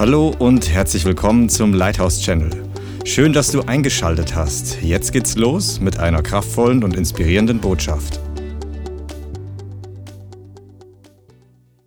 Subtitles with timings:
[0.00, 2.50] Hallo und herzlich willkommen zum Lighthouse Channel.
[3.04, 4.80] Schön, dass du eingeschaltet hast.
[4.80, 8.18] Jetzt geht's los mit einer kraftvollen und inspirierenden Botschaft.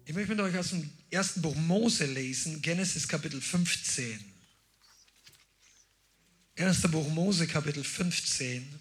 [0.05, 4.19] Ich möchte mit euch aus dem ersten Buch Mose lesen, Genesis Kapitel 15.
[6.53, 8.79] Erster Buch Mose Kapitel 15.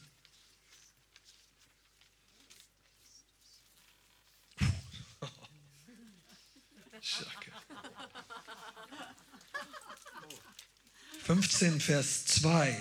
[11.24, 12.76] 15 Vers 2.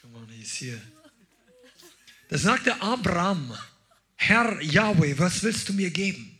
[0.00, 0.80] Come on, he's here.
[2.30, 3.52] Da sagte Abraham,
[4.16, 6.38] Herr Yahweh, was willst du mir geben?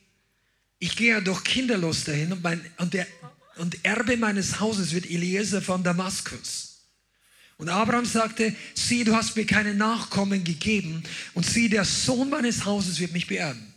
[0.79, 3.07] Ich gehe ja doch kinderlos dahin und, mein, und, der,
[3.57, 6.87] und Erbe meines Hauses wird Eliezer von Damaskus.
[7.59, 11.03] Und Abraham sagte, sieh, du hast mir keine Nachkommen gegeben
[11.35, 13.72] und sieh, der Sohn meines Hauses wird mich beerben.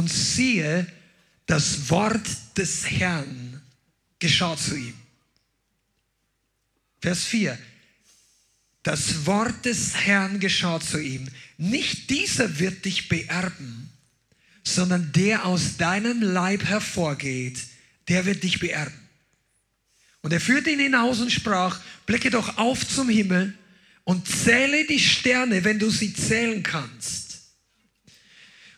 [0.00, 0.86] Und siehe,
[1.44, 3.60] das Wort des Herrn
[4.18, 4.94] geschah zu ihm.
[7.02, 7.58] Vers 4.
[8.82, 11.28] Das Wort des Herrn geschah zu ihm.
[11.58, 13.90] Nicht dieser wird dich beerben,
[14.64, 17.58] sondern der aus deinem Leib hervorgeht,
[18.08, 19.06] der wird dich beerben.
[20.22, 23.52] Und er führte ihn hinaus und sprach, blicke doch auf zum Himmel
[24.04, 27.19] und zähle die Sterne, wenn du sie zählen kannst.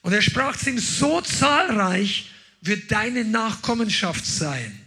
[0.02, 4.78] Und er sprach zu ihm, so zahlreich wird deine Nachkommenschaft sein.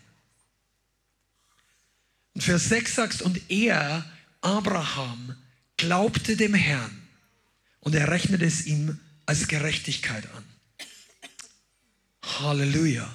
[2.33, 4.05] Und Vers 6 sagst, und er,
[4.41, 5.35] Abraham,
[5.77, 7.02] glaubte dem Herrn
[7.80, 10.44] und er rechnete es ihm als Gerechtigkeit an.
[12.39, 13.07] Halleluja.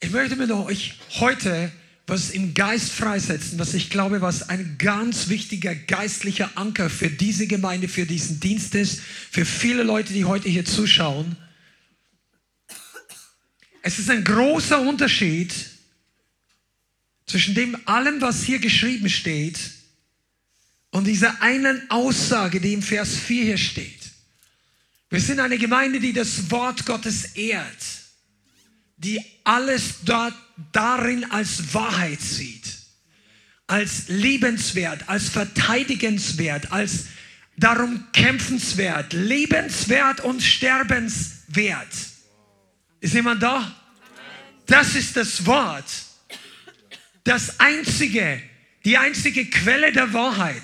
[0.00, 1.72] Ich möchte mit euch heute
[2.06, 7.48] was im Geist freisetzen, was ich glaube, was ein ganz wichtiger geistlicher Anker für diese
[7.48, 11.36] Gemeinde, für diesen Dienst ist, für viele Leute, die heute hier zuschauen.
[13.82, 15.52] Es ist ein großer Unterschied
[17.26, 19.58] zwischen dem allem, was hier geschrieben steht,
[20.90, 24.00] und dieser einen Aussage, die im Vers 4 hier steht.
[25.10, 28.05] Wir sind eine Gemeinde, die das Wort Gottes ehrt
[28.96, 30.34] die alles dort
[30.72, 32.64] darin als Wahrheit sieht,
[33.66, 37.06] als liebenswert, als verteidigenswert, als
[37.56, 41.88] darum kämpfenswert, lebenswert und sterbenswert.
[43.00, 43.74] Ist jemand da?
[44.66, 45.84] Das ist das Wort.
[47.24, 48.40] Das einzige,
[48.84, 50.62] die einzige Quelle der Wahrheit.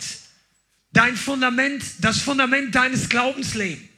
[0.93, 3.89] Dein Fundament, das Fundament deines Glaubenslebens.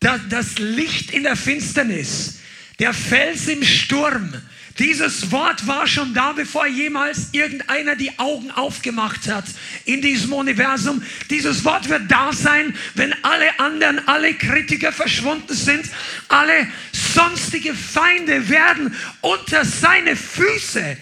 [0.00, 2.40] Das Licht in der Finsternis
[2.82, 4.32] der Fels im Sturm.
[4.76, 9.44] Dieses Wort war schon da, bevor jemals irgendeiner die Augen aufgemacht hat
[9.84, 11.00] in diesem Universum.
[11.30, 15.86] Dieses Wort wird da sein, wenn alle anderen, alle Kritiker verschwunden sind.
[16.26, 20.96] Alle sonstige Feinde werden unter seine Füße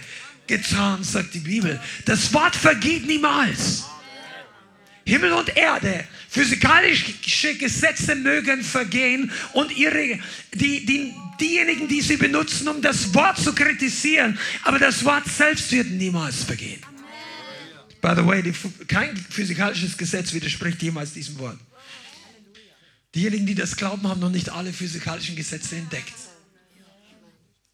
[0.46, 1.80] getan, sagt die Bibel.
[2.04, 3.86] Das Wort vergeht niemals.
[5.06, 10.20] Himmel und Erde, physikalische Gesetze mögen vergehen und ihre,
[10.54, 14.38] die, die, diejenigen, die sie benutzen, um das Wort zu kritisieren.
[14.62, 16.80] Aber das Wort selbst wird niemals vergehen.
[18.00, 18.52] By the way, die,
[18.86, 21.58] kein physikalisches Gesetz widerspricht jemals diesem Wort.
[23.14, 26.14] Diejenigen, die das glauben, haben noch nicht alle physikalischen Gesetze entdeckt.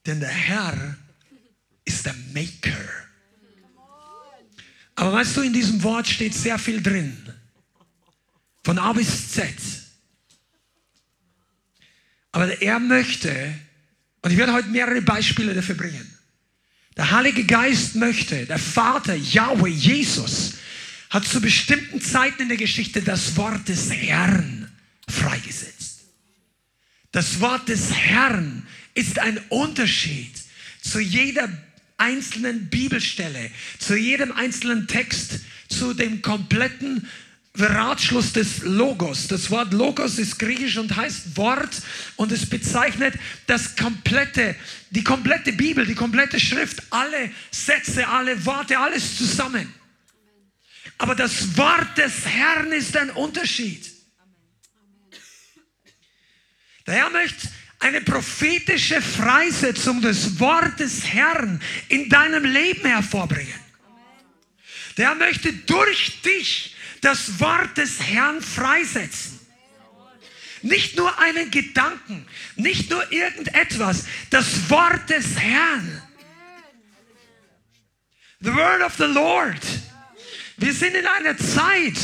[0.07, 0.97] Denn der Herr
[1.85, 2.79] ist der Maker.
[4.95, 7.26] Aber weißt du, in diesem Wort steht sehr viel drin.
[8.67, 9.55] Von A bis Z.
[12.33, 13.55] Aber er möchte,
[14.23, 16.19] und ich werde heute mehrere Beispiele dafür bringen.
[16.97, 20.55] Der Heilige Geist möchte, der Vater, Yahweh, Jesus,
[21.11, 24.69] hat zu bestimmten Zeiten in der Geschichte das Wort des Herrn
[25.09, 26.01] freigesetzt.
[27.13, 30.35] Das Wort des Herrn ist ein Unterschied
[30.83, 31.49] zu jeder
[31.99, 33.49] einzelnen Bibelstelle,
[33.79, 35.39] zu jedem einzelnen Text,
[35.69, 37.09] zu dem kompletten
[37.61, 39.29] Ratschluss des Logos.
[39.29, 41.83] Das Wort Logos ist griechisch und heißt Wort
[42.17, 43.15] und es bezeichnet
[43.47, 44.57] das komplette,
[44.91, 49.73] die komplette Bibel, die komplette Schrift, alle Sätze, alle Worte, alles zusammen.
[50.99, 53.91] Aber das Wort des Herrn ist ein Unterschied.
[56.87, 57.49] Der Herr möchte
[57.81, 63.61] eine prophetische Freisetzung des Wortes Herrn in deinem Leben hervorbringen.
[64.97, 66.76] Der Herr möchte durch dich
[67.07, 69.39] das Wort des Herrn freisetzen.
[70.63, 72.27] Nicht nur einen Gedanken,
[72.57, 76.03] nicht nur irgendetwas, das Wort des Herrn.
[78.41, 79.63] The word of the Lord.
[80.57, 81.95] Wir sind in einer Zeit,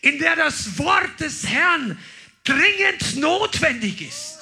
[0.00, 1.98] in der das Wort des Herrn
[2.42, 4.38] dringend notwendig ist.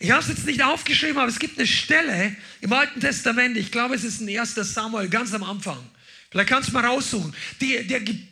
[0.00, 3.70] Ich habe es jetzt nicht aufgeschrieben, aber es gibt eine Stelle im Alten Testament, ich
[3.70, 4.54] glaube, es ist ein 1.
[4.56, 5.88] Samuel, ganz am Anfang.
[6.36, 7.34] Vielleicht kannst du mal raussuchen.
[7.62, 8.28] Die, der, die,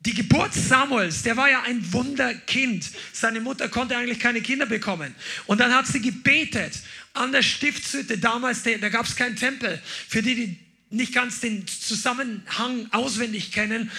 [0.00, 2.84] die Geburt Samuels, der war ja ein Wunderkind.
[3.14, 5.14] Seine Mutter konnte eigentlich keine Kinder bekommen.
[5.46, 6.74] Und dann hat sie gebetet
[7.14, 8.18] an der Stiftshütte.
[8.18, 9.80] Damals, da gab es keinen Tempel.
[10.06, 10.58] Für die, die
[10.90, 13.90] nicht ganz den Zusammenhang auswendig kennen.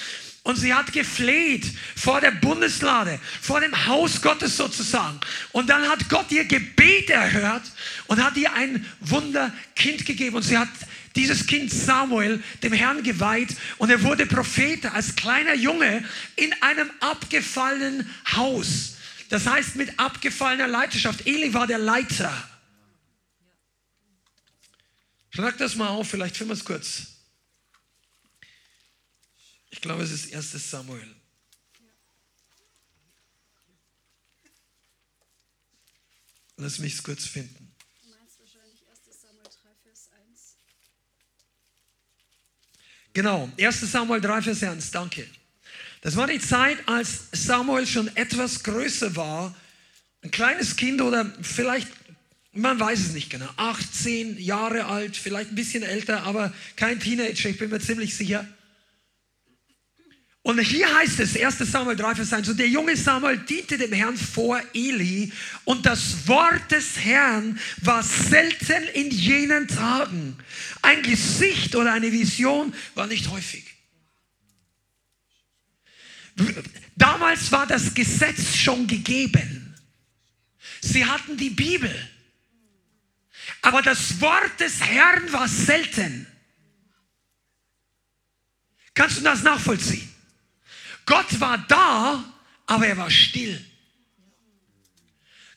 [0.44, 1.66] Und sie hat gefleht
[1.96, 5.20] vor der Bundeslade, vor dem Haus Gottes sozusagen.
[5.52, 7.64] Und dann hat Gott ihr Gebet erhört
[8.06, 10.36] und hat ihr ein Wunderkind gegeben.
[10.36, 10.70] Und sie hat
[11.16, 16.04] dieses Kind Samuel dem Herrn geweiht und er wurde Prophet als kleiner Junge
[16.36, 18.96] in einem abgefallenen Haus.
[19.30, 21.26] Das heißt mit abgefallener Leiterschaft.
[21.28, 22.32] Eli war der Leiter.
[25.32, 27.08] Schlag das mal auf, vielleicht finden wir es kurz.
[29.70, 31.16] Ich glaube, es ist 1 Samuel.
[36.58, 37.74] Lass mich es kurz finden.
[38.02, 40.58] Du meinst wahrscheinlich 1 Samuel 3, Vers 1.
[43.14, 45.26] Genau, 1 Samuel 3, Vers 1, danke.
[46.02, 49.54] Das war die Zeit, als Samuel schon etwas größer war,
[50.22, 51.88] ein kleines Kind oder vielleicht,
[52.54, 57.50] man weiß es nicht genau, 18 Jahre alt, vielleicht ein bisschen älter, aber kein Teenager,
[57.50, 58.48] ich bin mir ziemlich sicher.
[60.50, 63.94] Und hier heißt es, 1 Samuel 3, Vers 1, und der junge Samuel diente dem
[63.94, 65.32] Herrn vor Eli
[65.64, 70.36] und das Wort des Herrn war selten in jenen Tagen.
[70.82, 73.64] Ein Gesicht oder eine Vision war nicht häufig.
[76.96, 79.76] Damals war das Gesetz schon gegeben.
[80.82, 81.94] Sie hatten die Bibel.
[83.62, 86.26] Aber das Wort des Herrn war selten.
[88.96, 90.09] Kannst du das nachvollziehen?
[91.10, 92.24] Gott war da,
[92.68, 93.60] aber er war still.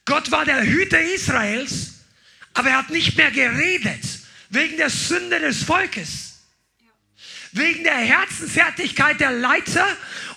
[0.06, 1.92] Gott war der Hüter Israels,
[2.54, 4.02] aber er hat nicht mehr geredet
[4.48, 6.38] wegen der Sünde des Volkes,
[7.52, 9.86] wegen der Herzensfertigkeit der Leiter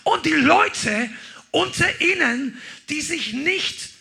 [0.04, 1.10] und die Leute
[1.52, 3.92] unter ihnen, die sich nicht,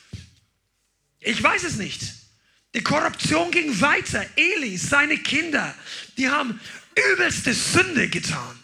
[1.20, 2.02] ich weiß es nicht,
[2.74, 4.26] die Korruption ging weiter.
[4.34, 5.76] Eli, seine Kinder,
[6.16, 6.60] die haben
[7.12, 8.63] übelste Sünde getan.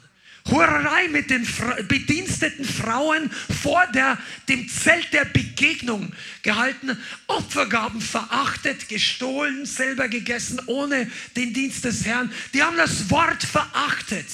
[0.50, 1.46] Hurerei mit den
[1.88, 3.30] bediensteten Frauen
[3.62, 4.18] vor der,
[4.48, 6.12] dem Zelt der Begegnung
[6.42, 12.32] gehalten, Opfergaben verachtet, gestohlen, selber gegessen, ohne den Dienst des Herrn.
[12.52, 14.26] Die haben das Wort verachtet.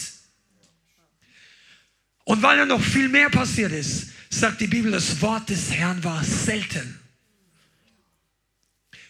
[2.24, 6.02] Und weil ja noch viel mehr passiert ist, sagt die Bibel, das Wort des Herrn
[6.02, 6.98] war selten.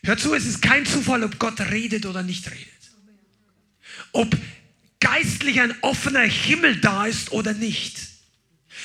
[0.03, 2.67] Hör zu, es ist kein Zufall, ob Gott redet oder nicht redet.
[4.13, 4.37] Ob
[5.07, 7.99] geistlich ein offener Himmel da ist oder nicht.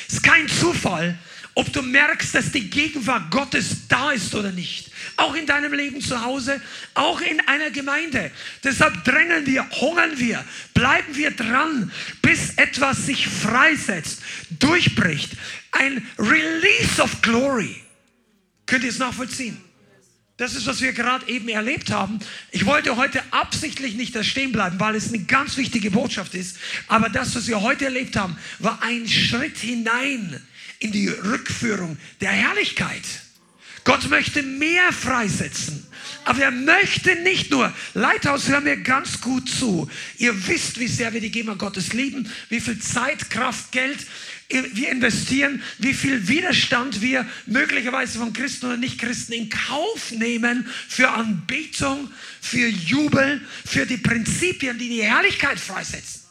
[0.08, 1.18] Es ist kein Zufall,
[1.56, 4.92] ob du merkst, dass die Gegenwart Gottes da ist oder nicht.
[5.18, 6.62] Auch in deinem Leben zu Hause,
[6.94, 8.32] auch in einer Gemeinde.
[8.64, 11.92] Deshalb drängen wir, hungern wir, bleiben wir dran,
[12.22, 14.22] bis etwas sich freisetzt,
[14.60, 15.32] durchbricht.
[15.72, 17.82] Ein Release of Glory.
[18.66, 19.71] Könnt ihr es nachvollziehen?
[20.42, 22.18] Das ist, was wir gerade eben erlebt haben.
[22.50, 26.58] Ich wollte heute absichtlich nicht da stehen bleiben, weil es eine ganz wichtige Botschaft ist.
[26.88, 30.42] Aber das, was wir heute erlebt haben, war ein Schritt hinein
[30.80, 33.04] in die Rückführung der Herrlichkeit.
[33.84, 35.86] Gott möchte mehr freisetzen.
[36.26, 39.90] Aber er möchte nicht nur, Leithaus, hör mir ganz gut zu.
[40.18, 44.00] Ihr wisst, wie sehr wir die Gegenwart Gottes lieben, wie viel Zeit, Kraft, Geld
[44.52, 51.10] wir investieren, wie viel Widerstand wir möglicherweise von Christen oder Nichtchristen in Kauf nehmen für
[51.10, 56.22] Anbetung, für Jubel, für die Prinzipien, die die Herrlichkeit freisetzen.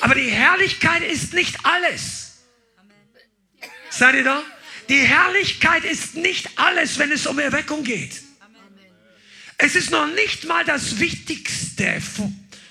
[0.00, 2.38] Aber die Herrlichkeit ist nicht alles.
[3.90, 4.42] Seid ihr da?
[4.88, 8.22] Die Herrlichkeit ist nicht alles, wenn es um Erweckung geht.
[9.58, 12.00] Es ist noch nicht mal das Wichtigste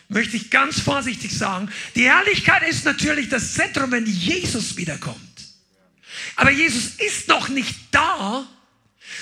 [0.10, 5.18] möchte ich ganz vorsichtig sagen, die Herrlichkeit ist natürlich das Zentrum, wenn Jesus wiederkommt.
[6.36, 8.48] Aber Jesus ist noch nicht da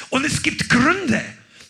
[0.09, 1.23] und es gibt Gründe,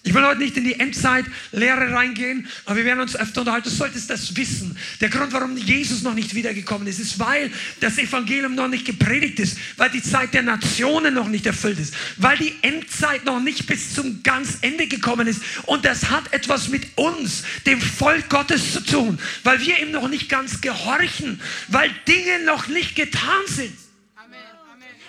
[0.06, 3.68] ich will heute nicht in die Endzeit-Lehre reingehen, aber wir werden uns öfter unterhalten.
[3.68, 4.78] Du solltest das wissen.
[5.02, 9.40] Der Grund, warum Jesus noch nicht wiedergekommen ist, ist, weil das Evangelium noch nicht gepredigt
[9.40, 13.66] ist, weil die Zeit der Nationen noch nicht erfüllt ist, weil die Endzeit noch nicht
[13.66, 15.42] bis zum ganz Ende gekommen ist.
[15.64, 20.08] Und das hat etwas mit uns, dem Volk Gottes zu tun, weil wir ihm noch
[20.08, 23.74] nicht ganz gehorchen, weil Dinge noch nicht getan sind.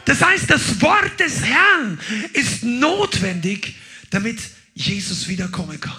[0.06, 2.00] Das heißt, das Wort des Herrn
[2.32, 3.74] ist notwendig,
[4.08, 4.38] damit
[4.76, 5.98] Jesus wiederkommen kann.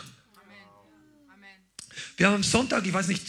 [2.15, 3.23] Wir haben am Sonntag, ich weiß nicht,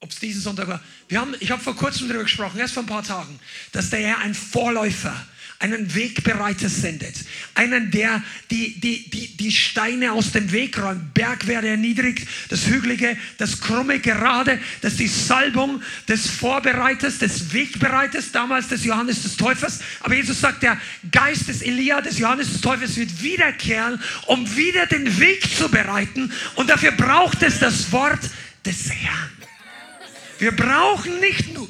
[0.00, 2.82] ob es diesen Sonntag war, wir haben, ich habe vor kurzem darüber gesprochen, erst vor
[2.82, 3.38] ein paar Tagen,
[3.72, 5.26] dass der Herr ein Vorläufer
[5.58, 7.14] einen Wegbereiter sendet.
[7.54, 11.14] Einen, der die, die, die, die Steine aus dem Weg räumt.
[11.14, 17.52] Berg werde erniedrigt, das Hügelige, das Krumme gerade, das ist die Salbung des Vorbereiters, des
[17.52, 19.80] Wegbereiters, damals des Johannes des Täufers.
[20.00, 20.78] Aber Jesus sagt, der
[21.10, 26.30] Geist des Elia, des Johannes des Täufers wird wiederkehren, um wieder den Weg zu bereiten.
[26.56, 28.20] Und dafür braucht es das Wort
[28.64, 29.30] des Herrn.
[30.38, 31.68] Wir brauchen nicht nur,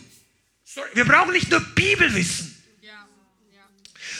[0.94, 2.55] wir brauchen nicht nur Bibelwissen.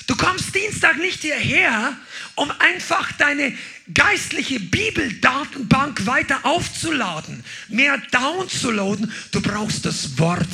[0.07, 1.97] Du kommst Dienstag nicht hierher,
[2.37, 3.57] um einfach deine
[3.93, 9.13] geistliche Bibeldatenbank weiter aufzuladen, mehr downzuladen.
[9.33, 10.47] Du brauchst das Wort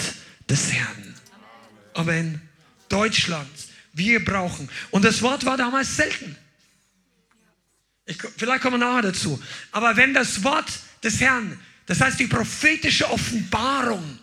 [0.49, 1.14] des Herrn.
[1.94, 2.40] Amen.
[2.88, 3.50] Deutschland,
[3.92, 4.71] wir brauchen.
[4.90, 6.37] Und das Wort war damals selten.
[8.06, 9.42] Ich, vielleicht kommen wir nachher dazu.
[9.71, 10.71] Aber wenn das Wort
[11.02, 14.18] des Herrn, das heißt die prophetische Offenbarung,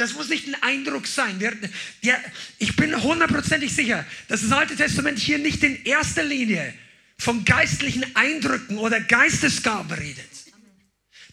[0.00, 1.38] das muss nicht ein Eindruck sein.
[1.40, 1.52] Wir,
[2.00, 2.16] ja,
[2.58, 6.72] ich bin hundertprozentig sicher, dass das Alte Testament hier nicht in erster Linie
[7.18, 10.24] von geistlichen Eindrücken oder Geistesgaben redet.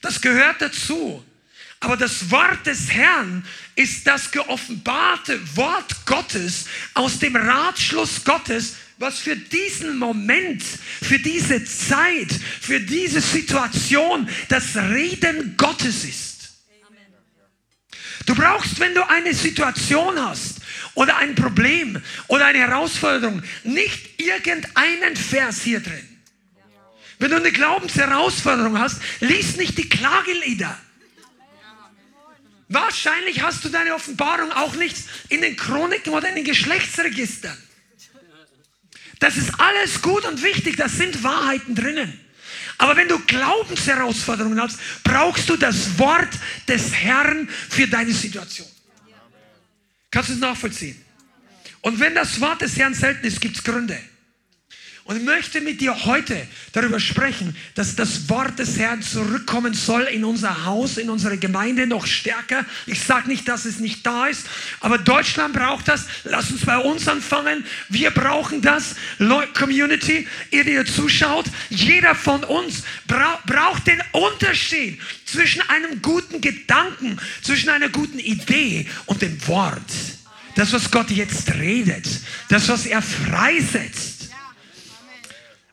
[0.01, 1.23] Das gehört dazu.
[1.79, 3.45] Aber das Wort des Herrn
[3.75, 11.63] ist das geoffenbarte Wort Gottes aus dem Ratschluss Gottes, was für diesen Moment, für diese
[11.63, 16.36] Zeit, für diese Situation das Reden Gottes ist.
[18.27, 20.57] Du brauchst, wenn du eine Situation hast
[20.95, 26.19] oder ein Problem oder eine Herausforderung, nicht irgendeinen Vers hier drin.
[27.19, 30.77] Wenn du eine Glaubensherausforderung hast, lies nicht die Klagelieder.
[32.67, 34.97] Wahrscheinlich hast du deine Offenbarung auch nicht
[35.29, 37.57] in den Chroniken oder in den Geschlechtsregistern.
[39.19, 42.19] Das ist alles gut und wichtig, da sind Wahrheiten drinnen.
[42.77, 46.29] Aber wenn du Glaubensherausforderungen hast, brauchst du das Wort
[46.67, 48.67] des Herrn für deine Situation.
[50.11, 51.03] Kannst du es nachvollziehen?
[51.81, 53.99] Und wenn das Wort des Herrn selten ist, gibt es Gründe.
[55.07, 56.35] Und ich möchte mit dir heute
[56.73, 61.87] darüber sprechen, dass das Wort des Herrn zurückkommen soll in unser Haus, in unsere Gemeinde
[61.87, 62.65] noch stärker.
[62.85, 64.47] Ich sage nicht, dass es nicht da ist,
[64.81, 66.07] aber Deutschland braucht das.
[66.25, 67.63] Lass uns bei uns anfangen.
[67.87, 68.95] Wir brauchen das.
[69.57, 76.41] Community, ihr, die ihr zuschaut, jeder von uns bra braucht den Unterschied zwischen einem guten
[76.41, 79.79] Gedanken, zwischen einer guten Idee und dem Wort.
[80.55, 82.05] Das, was Gott jetzt redet,
[82.49, 84.16] das, was er freisetzt.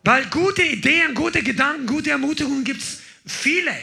[0.05, 3.75] Weil gute Ideen, gute Gedanken, gute Ermutigungen gibt es viele.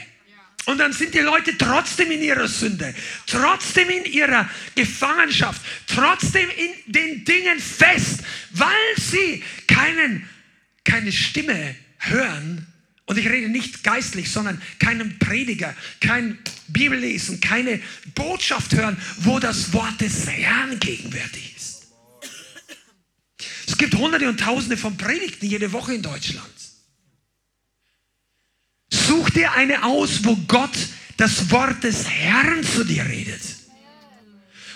[0.66, 2.94] Und dann sind die Leute trotzdem in ihrer Sünde,
[3.25, 8.20] trotzdem in ihrer Gefangenschaft, trotzdem in den Dingen fest,
[8.51, 10.30] weil sie keinen,
[10.84, 12.68] keine Stimme hören.
[13.06, 16.38] Und ich rede nicht geistlich, sondern keinen Prediger, kein
[16.68, 17.82] Bibellesen, keine
[18.13, 21.61] Botschaft hören, wo das Wort des Herrn gegenwärtig ist.
[23.72, 26.46] Es gibt hunderte und tausende von Predigten jede Woche in Deutschland.
[28.92, 30.78] Such dir eine aus, wo Gott
[31.16, 33.42] das Wort des Herrn zu dir redet.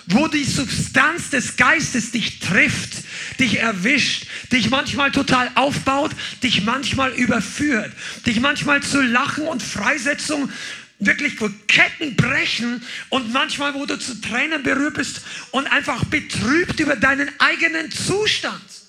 [0.06, 3.04] Wo die Substanz des Geistes dich trifft,
[3.38, 6.12] dich erwischt, dich manchmal total aufbaut,
[6.42, 7.92] dich manchmal überführt,
[8.24, 10.50] dich manchmal zu Lachen und Freisetzung
[10.98, 16.80] wirklich wo Ketten brechen und manchmal, wo du zu Tränen berührt bist und einfach betrübt
[16.80, 18.85] über deinen eigenen Zustand.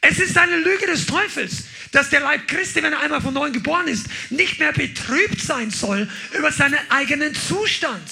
[0.00, 3.52] Es ist eine Lüge des Teufels, dass der Leib Christi, wenn er einmal von neuem
[3.52, 8.08] geboren ist, nicht mehr betrübt sein soll über seinen eigenen Zustand.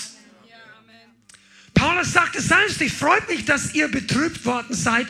[1.74, 5.06] Paulus sagte selbst, ich freut mich, dass ihr betrübt worden seid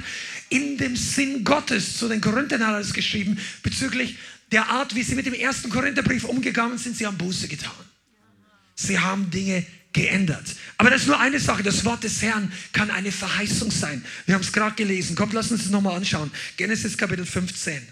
[0.48, 1.96] in dem Sinn Gottes.
[1.96, 4.16] Zu den Korinthern hat er es geschrieben, bezüglich
[4.50, 6.96] der Art, wie sie mit dem ersten Korintherbrief umgegangen sind.
[6.96, 7.72] Sie haben Buße getan.
[8.74, 9.64] Sie haben Dinge
[9.96, 10.54] geändert.
[10.76, 11.62] Aber das ist nur eine Sache.
[11.62, 14.04] Das Wort des Herrn kann eine Verheißung sein.
[14.26, 15.16] Wir haben es gerade gelesen.
[15.16, 16.30] Kommt, lass uns das nochmal anschauen.
[16.58, 17.82] Genesis Kapitel 15.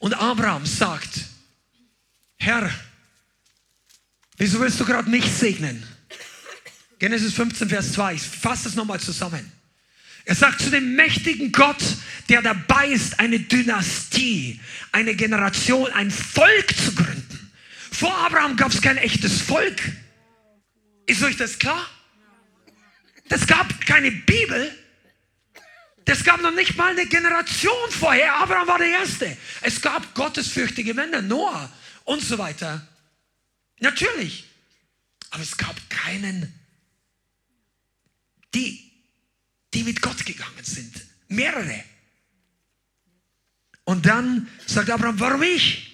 [0.00, 1.20] Und Abraham sagt,
[2.36, 2.68] Herr,
[4.36, 5.84] wieso willst du gerade mich segnen?
[6.98, 8.14] Genesis 15, Vers 2.
[8.14, 9.52] Ich fasse das nochmal zusammen.
[10.24, 11.82] Er sagt zu dem mächtigen Gott,
[12.28, 14.58] der dabei ist, eine Dynastie,
[14.90, 17.52] eine Generation, ein Volk zu gründen.
[17.92, 19.80] Vor Abraham gab es kein echtes Volk.
[21.06, 21.88] Ist euch das klar?
[23.28, 24.72] Das gab keine Bibel.
[26.04, 28.34] Das gab noch nicht mal eine Generation vorher.
[28.36, 29.36] Abraham war der Erste.
[29.62, 31.72] Es gab gottesfürchtige Männer, Noah
[32.04, 32.86] und so weiter.
[33.80, 34.44] Natürlich.
[35.30, 36.52] Aber es gab keinen,
[38.54, 38.92] die,
[39.72, 40.94] die mit Gott gegangen sind.
[41.28, 41.82] Mehrere.
[43.84, 45.93] Und dann sagt Abraham, warum ich?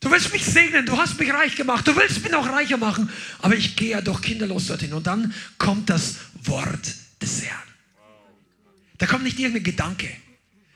[0.00, 3.10] Du willst mich segnen, du hast mich reich gemacht, du willst mich noch reicher machen,
[3.40, 4.92] aber ich gehe ja doch kinderlos dorthin.
[4.92, 7.58] Und dann kommt das Wort des Herrn.
[8.98, 10.08] Da kommt nicht irgendein Gedanke,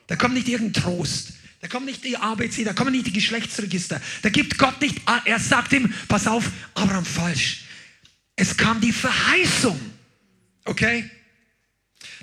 [0.09, 4.01] da kommt nicht irgendein Trost, da kommt nicht die ABC, da kommen nicht die Geschlechtsregister.
[4.23, 7.65] Da gibt Gott nicht, er sagt ihm, pass auf, Abraham, falsch.
[8.35, 9.79] Es kam die Verheißung.
[10.65, 11.09] Okay?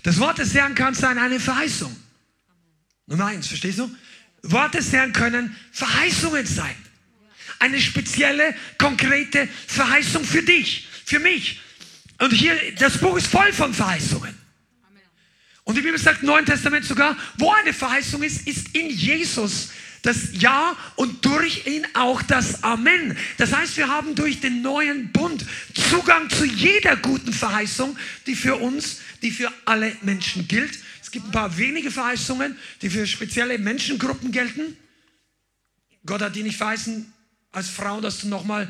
[0.04, 1.96] Das Wort des Herrn kann sein eine Verheißung.
[3.06, 3.90] Nummer eins, verstehst du?
[4.44, 6.76] Wort des Herrn können Verheißungen sein.
[7.60, 11.62] Eine spezielle, konkrete Verheißung für dich, für mich.
[12.20, 14.38] Und hier, das Buch ist voll von Verheißungen.
[15.64, 19.70] Und die Bibel sagt im Neuen Testament sogar, wo eine Verheißung ist, ist in Jesus
[20.02, 23.18] das Ja und durch ihn auch das Amen.
[23.38, 25.46] Das heißt, wir haben durch den neuen Bund
[25.90, 30.80] Zugang zu jeder guten Verheißung, die für uns, die für alle Menschen gilt.
[31.02, 34.78] Es gibt ein paar wenige Verheißungen, die für spezielle Menschengruppen gelten.
[36.06, 37.14] Gott hat die nicht verheißen
[37.52, 38.68] als Frau, dass du nochmal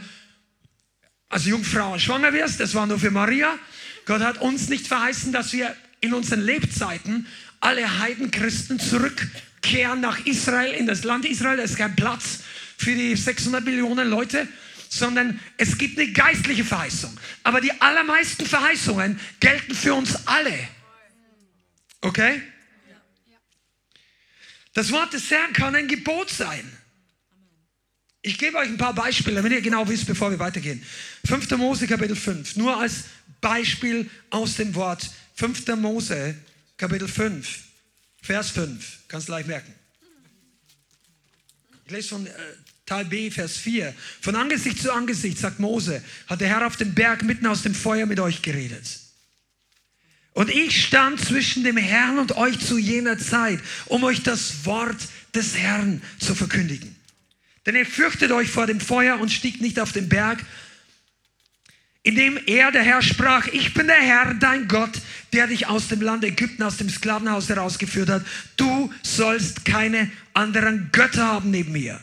[1.30, 2.60] als Jungfrau schwanger wirst.
[2.60, 3.58] Das war nur für Maria.
[4.06, 7.28] Gott hat uns nicht verheißen, dass wir in unseren Lebzeiten
[7.60, 11.58] alle Heidenchristen zurückkehren nach Israel, in das Land Israel.
[11.58, 12.40] Da ist kein Platz
[12.78, 14.48] für die 600 Millionen Leute,
[14.88, 17.16] sondern es gibt eine geistliche Verheißung.
[17.44, 20.58] Aber die allermeisten Verheißungen gelten für uns alle.
[22.02, 22.42] Okay?
[24.74, 26.79] Das Wort des Herrn kann ein Gebot sein.
[28.22, 30.84] Ich gebe euch ein paar Beispiele, damit ihr genau wisst, bevor wir weitergehen.
[31.26, 31.50] 5.
[31.52, 33.06] Mose Kapitel 5, nur als
[33.40, 35.68] Beispiel aus dem Wort 5.
[35.78, 36.36] Mose,
[36.78, 37.60] Kapitel 5,
[38.22, 39.00] Vers 5.
[39.08, 39.74] Kannst du leicht merken.
[41.86, 42.32] Ich lese von äh,
[42.86, 43.94] Teil B, Vers 4.
[44.22, 47.74] Von Angesicht zu Angesicht, sagt Mose, hat der Herr auf dem Berg mitten aus dem
[47.74, 49.00] Feuer mit euch geredet.
[50.34, 54.98] Und ich stand zwischen dem Herrn und euch zu jener Zeit, um euch das Wort
[55.34, 56.99] des Herrn zu verkündigen.
[57.66, 60.44] Denn ihr fürchtet euch vor dem Feuer und stieg nicht auf den Berg,
[62.04, 65.02] indem er, der Herr, sprach, ich bin der Herr, dein Gott,
[65.34, 68.26] der dich aus dem Land Ägypten, aus dem Sklavenhaus herausgeführt hat.
[68.56, 72.00] Du sollst keine anderen Götter haben neben mir.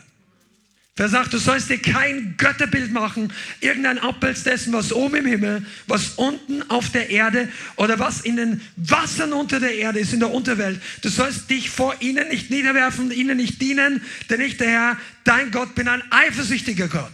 [0.99, 5.67] Wer sagt, du sollst dir kein Götterbild machen, irgendein Abbild dessen, was oben im Himmel,
[5.87, 10.21] was unten auf der Erde oder was in den Wassern unter der Erde ist, in
[10.21, 10.81] der Unterwelt.
[11.03, 15.51] Du sollst dich vor ihnen nicht niederwerfen, ihnen nicht dienen, denn ich, der Herr, dein
[15.51, 17.13] Gott, bin ein eifersüchtiger Gott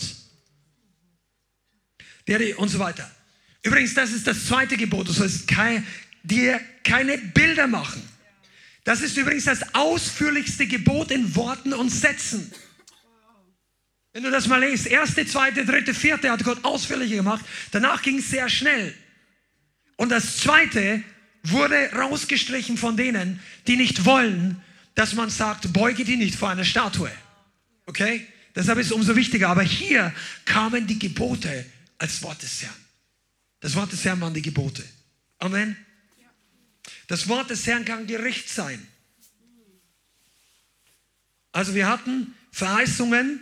[2.27, 3.11] der und so weiter.
[3.63, 5.09] Übrigens, das ist das zweite Gebot.
[5.09, 5.87] Du sollst kein,
[6.23, 8.03] dir keine Bilder machen.
[8.85, 12.51] Das ist übrigens das ausführlichste Gebot in Worten und Sätzen.
[14.13, 17.45] Wenn du das mal liest, erste, zweite, dritte, vierte hat Gott ausführlicher gemacht.
[17.71, 18.95] Danach ging es sehr schnell.
[19.97, 21.03] Und das zweite
[21.45, 24.63] wurde rausgestrichen von denen, die nicht wollen,
[24.95, 27.11] dass man sagt, beuge die nicht vor einer Statue.
[27.87, 28.27] Okay?
[28.55, 29.49] Deshalb ist es umso wichtiger.
[29.49, 31.65] Aber hier kamen die Gebote
[31.99, 32.75] als Wort des Herrn.
[33.61, 34.85] Das Wort des Herrn waren die Gebote.
[35.39, 35.77] Amen.
[37.07, 38.87] Das Wort des Herrn kann Gericht sein.
[41.53, 43.41] Also wir hatten Verheißungen,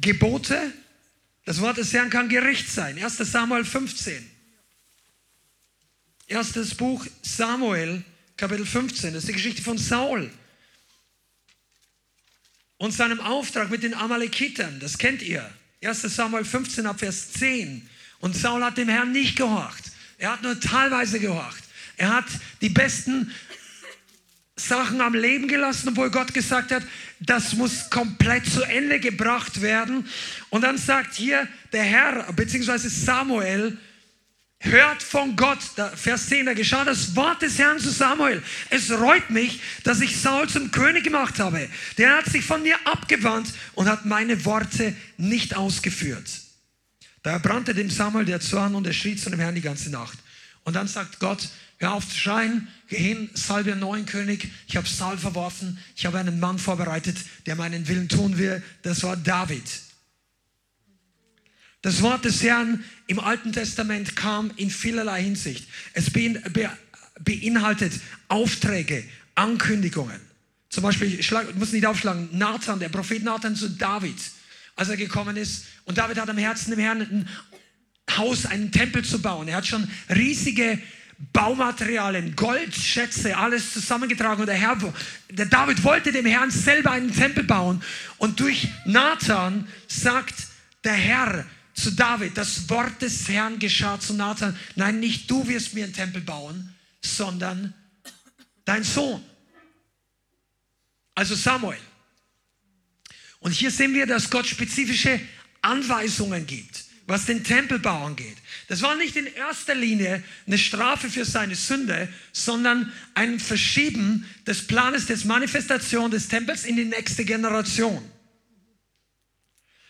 [0.00, 0.72] Gebote.
[1.44, 3.02] Das Wort des Herrn kann Gericht sein.
[3.02, 3.18] 1.
[3.18, 4.30] Samuel 15.
[6.28, 8.02] Erstes Buch Samuel,
[8.36, 9.14] Kapitel 15.
[9.14, 10.30] Das ist die Geschichte von Saul
[12.78, 14.80] und seinem Auftrag mit den Amalekitern.
[14.80, 15.48] Das kennt ihr.
[15.82, 17.88] 1 Samuel 15 ab Vers 10.
[18.18, 19.84] Und Saul hat dem Herrn nicht gehorcht.
[20.18, 21.64] Er hat nur teilweise gehorcht.
[21.96, 22.26] Er hat
[22.60, 23.32] die besten
[24.58, 26.82] Sachen am Leben gelassen, obwohl Gott gesagt hat,
[27.20, 30.06] das muss komplett zu Ende gebracht werden.
[30.48, 33.76] Und dann sagt hier der Herr, beziehungsweise Samuel,
[34.60, 35.58] hört von Gott,
[35.94, 38.42] Vers 10, da geschah das Wort des Herrn zu Samuel.
[38.70, 41.68] Es reut mich, dass ich Saul zum König gemacht habe.
[41.98, 46.28] Der hat sich von mir abgewandt und hat meine Worte nicht ausgeführt.
[47.22, 50.18] Da brannte dem Samuel der Zorn und er schrie zu dem Herrn die ganze Nacht.
[50.64, 54.48] Und dann sagt Gott, hör auf zu schreien, geh hin, salbe einen neuen König.
[54.66, 58.62] Ich habe Saul verworfen, ich habe einen Mann vorbereitet, der meinen Willen tun will.
[58.82, 59.64] Das war David.
[61.82, 65.68] Das Wort des Herrn im Alten Testament kam in vielerlei Hinsicht.
[65.92, 67.92] Es beinhaltet
[68.28, 70.20] Aufträge, Ankündigungen.
[70.68, 74.16] Zum Beispiel, ich muss nicht aufschlagen, Nathan, der Prophet Nathan zu David,
[74.74, 75.66] als er gekommen ist.
[75.84, 77.28] Und David hat am Herzen dem Herrn ein
[78.16, 79.46] Haus, einen Tempel zu bauen.
[79.48, 80.80] Er hat schon riesige
[81.32, 84.40] Baumaterialien, Gold, Schätze, alles zusammengetragen.
[84.40, 84.76] Und der Herr,
[85.30, 87.82] der David wollte dem Herrn selber einen Tempel bauen.
[88.18, 90.34] Und durch Nathan sagt
[90.84, 95.74] der Herr, zu David, das Wort des Herrn geschah zu Nathan, nein, nicht du wirst
[95.74, 97.74] mir einen Tempel bauen, sondern
[98.64, 99.22] dein Sohn.
[101.14, 101.78] Also Samuel.
[103.40, 105.20] Und hier sehen wir, dass Gott spezifische
[105.60, 108.36] Anweisungen gibt, was den Tempelbau angeht.
[108.68, 114.66] Das war nicht in erster Linie eine Strafe für seine Sünde, sondern ein Verschieben des
[114.66, 118.02] Planes des Manifestation des Tempels in die nächste Generation.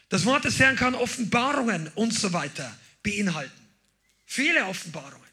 [0.08, 3.50] Das Wort des Herrn kann Offenbarungen und so weiter beinhalten.
[4.24, 5.26] Viele Offenbarungen.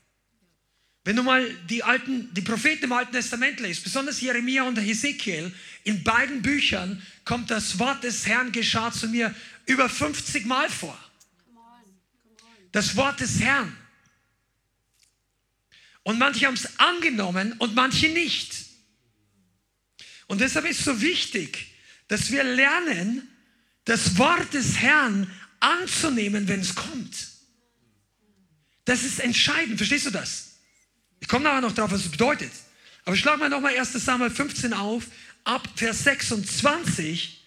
[1.04, 5.54] Wenn du mal die alten, die Propheten im Alten Testament liest, besonders Jeremia und Hesekiel,
[5.84, 10.98] in beiden Büchern kommt das Wort des Herrn geschah zu mir über 50 Mal vor.
[12.74, 13.78] Das Wort des Herrn.
[16.04, 18.66] Und manche haben es angenommen und manche nicht.
[20.28, 21.68] Und deshalb ist es so wichtig,
[22.10, 23.30] dass wir lernen,
[23.86, 27.28] das Wort des Herrn anzunehmen, wenn es kommt.
[28.86, 30.58] Das ist entscheidend, verstehst du das?
[31.20, 32.52] Ich komme nachher noch drauf, was es bedeutet.
[33.06, 35.06] Aber schlag mal nochmal 1 Samuel 15 auf,
[35.44, 37.43] ab Vers 26.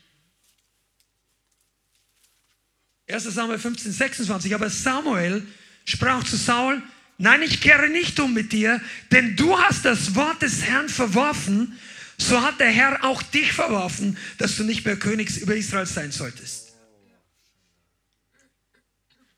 [3.08, 4.54] 1 Samuel 15, 26.
[4.54, 5.46] Aber Samuel
[5.84, 6.82] sprach zu Saul,
[7.18, 11.78] nein, ich kehre nicht um mit dir, denn du hast das Wort des Herrn verworfen,
[12.18, 16.12] so hat der Herr auch dich verworfen, dass du nicht mehr König über Israel sein
[16.12, 16.72] solltest.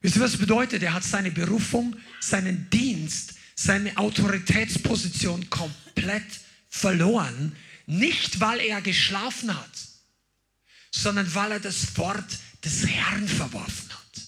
[0.01, 0.83] Wisst ihr, was bedeutet?
[0.83, 6.23] Er hat seine Berufung, seinen Dienst seine Autoritätsposition komplett
[6.69, 9.89] verloren, nicht weil er geschlafen hat,
[10.93, 14.23] sondern weil er das Wort des Herrn verworfen hat.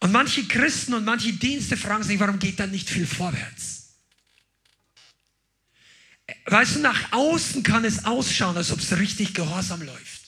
[0.00, 3.94] Und manche Christen und manche Dienste fragen sich, warum geht da nicht viel vorwärts?
[6.46, 10.22] Weißt du, nach außen kann es ausschauen, als ob es richtig gehorsam läuft.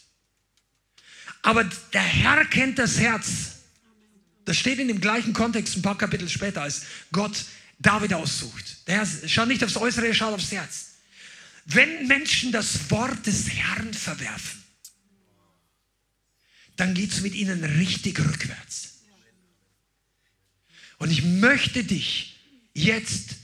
[1.43, 3.61] Aber der Herr kennt das Herz
[4.51, 7.45] das steht in dem gleichen Kontext ein paar Kapitel später, als Gott
[7.79, 8.79] David aussucht.
[8.89, 10.87] Der Herr schaut nicht aufs Äußere, er schaut aufs Herz.
[11.67, 14.61] Wenn Menschen das Wort des Herrn verwerfen,
[16.81, 19.01] dann geht es mit ihnen richtig rückwärts.
[20.97, 22.41] Und ich möchte dich
[22.73, 23.37] jetzt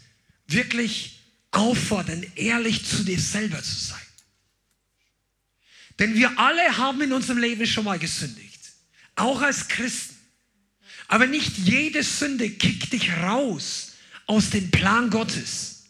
[0.47, 1.21] wirklich
[1.51, 4.01] auffordern, ehrlich zu dir selber zu sein.
[5.99, 8.61] Denn wir alle haben in unserem Leben schon mal gesündigt.
[9.17, 10.17] Auch als Christen.
[11.09, 13.93] Aber nicht jede Sünde kickt dich raus
[14.27, 15.85] aus dem Plan Gottes.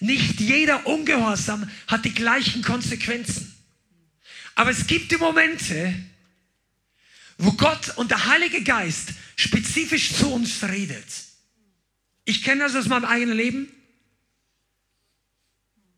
[0.00, 3.54] Nicht jeder Ungehorsam hat die gleichen Konsequenzen.
[4.54, 5.94] Aber es gibt die Momente,
[7.38, 11.06] wo Gott und der Heilige Geist spezifisch zu uns redet.
[12.24, 13.72] Ich kenne das aus meinem eigenen Leben.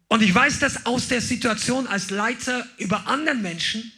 [0.08, 3.90] Und ich weiß das aus der Situation als Leiter über anderen Menschen.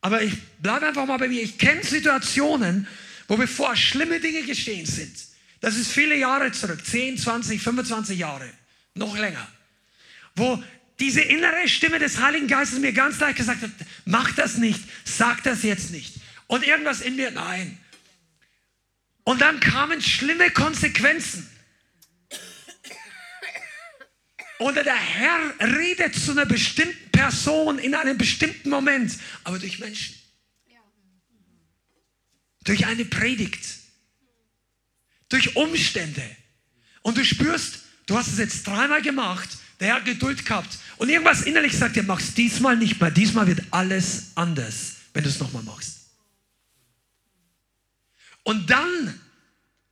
[0.00, 1.42] Aber ich bleibe einfach mal bei mir.
[1.42, 2.86] Ich kenne Situationen,
[3.28, 5.14] wo bevor schlimme Dinge geschehen sind,
[5.60, 8.48] das ist viele Jahre zurück, 10, 20, 25 Jahre,
[8.94, 9.46] noch länger,
[10.34, 10.62] wo
[10.98, 13.70] diese innere Stimme des Heiligen Geistes mir ganz leicht gesagt hat,
[14.04, 16.14] mach das nicht, sag das jetzt nicht.
[16.48, 17.78] Und irgendwas in mir, nein.
[19.22, 21.48] Und dann kamen schlimme Konsequenzen.
[24.58, 30.18] Oder der Herr redet zu einer bestimmten Person in einem bestimmten Moment, aber durch Menschen
[32.68, 33.60] durch eine Predigt,
[35.28, 36.22] durch Umstände.
[37.02, 39.48] Und du spürst, du hast es jetzt dreimal gemacht,
[39.80, 40.78] der Herr hat Geduld gehabt.
[40.96, 43.10] Und irgendwas innerlich sagt dir, mach's diesmal nicht mehr.
[43.10, 45.97] Diesmal wird alles anders, wenn du es nochmal machst.
[48.48, 49.20] Und dann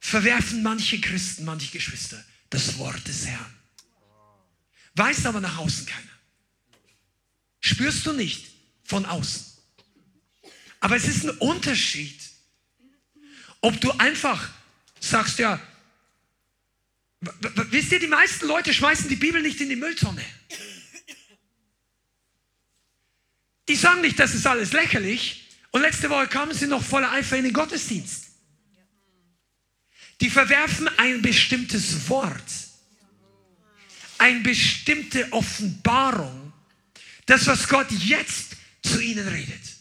[0.00, 3.54] verwerfen manche Christen, manche Geschwister das Wort des Herrn.
[4.94, 6.16] Weiß aber nach außen keiner.
[7.60, 8.46] Spürst du nicht
[8.82, 9.44] von außen.
[10.80, 12.18] Aber es ist ein Unterschied,
[13.60, 14.48] ob du einfach
[15.00, 15.60] sagst, ja,
[17.20, 20.24] wisst ihr, die meisten Leute schmeißen die Bibel nicht in die Mülltonne.
[23.68, 25.46] Die sagen nicht, das ist alles lächerlich.
[25.72, 28.25] Und letzte Woche kamen sie noch voller Eifer in den Gottesdienst.
[30.20, 32.42] Die verwerfen ein bestimmtes Wort,
[34.18, 36.52] eine bestimmte Offenbarung,
[37.26, 39.76] das, was Gott jetzt zu ihnen redet.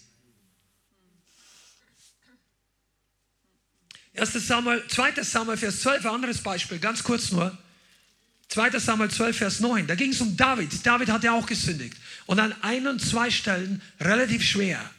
[4.17, 4.47] 1.
[4.47, 5.23] Samuel, 2.
[5.23, 7.57] Samuel, Vers 12, ein anderes Beispiel, ganz kurz nur.
[8.49, 8.79] 2.
[8.79, 9.87] Samuel 12, Vers 9.
[9.87, 10.85] Da ging es um David.
[10.85, 11.97] David hat ja auch gesündigt.
[12.25, 14.89] Und an ein und zwei Stellen relativ schwer.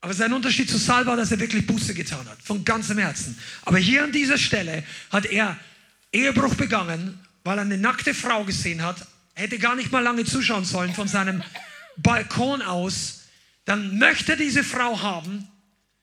[0.00, 2.38] Aber sein Unterschied zu Saul war, dass er wirklich Buße getan hat.
[2.42, 3.38] Von ganzem Herzen.
[3.62, 5.58] Aber hier an dieser Stelle hat er
[6.12, 9.06] Ehebruch begangen, weil er eine nackte Frau gesehen hat.
[9.34, 11.42] Er hätte gar nicht mal lange zuschauen sollen von seinem
[11.96, 13.20] Balkon aus.
[13.66, 15.46] Dann möchte diese Frau haben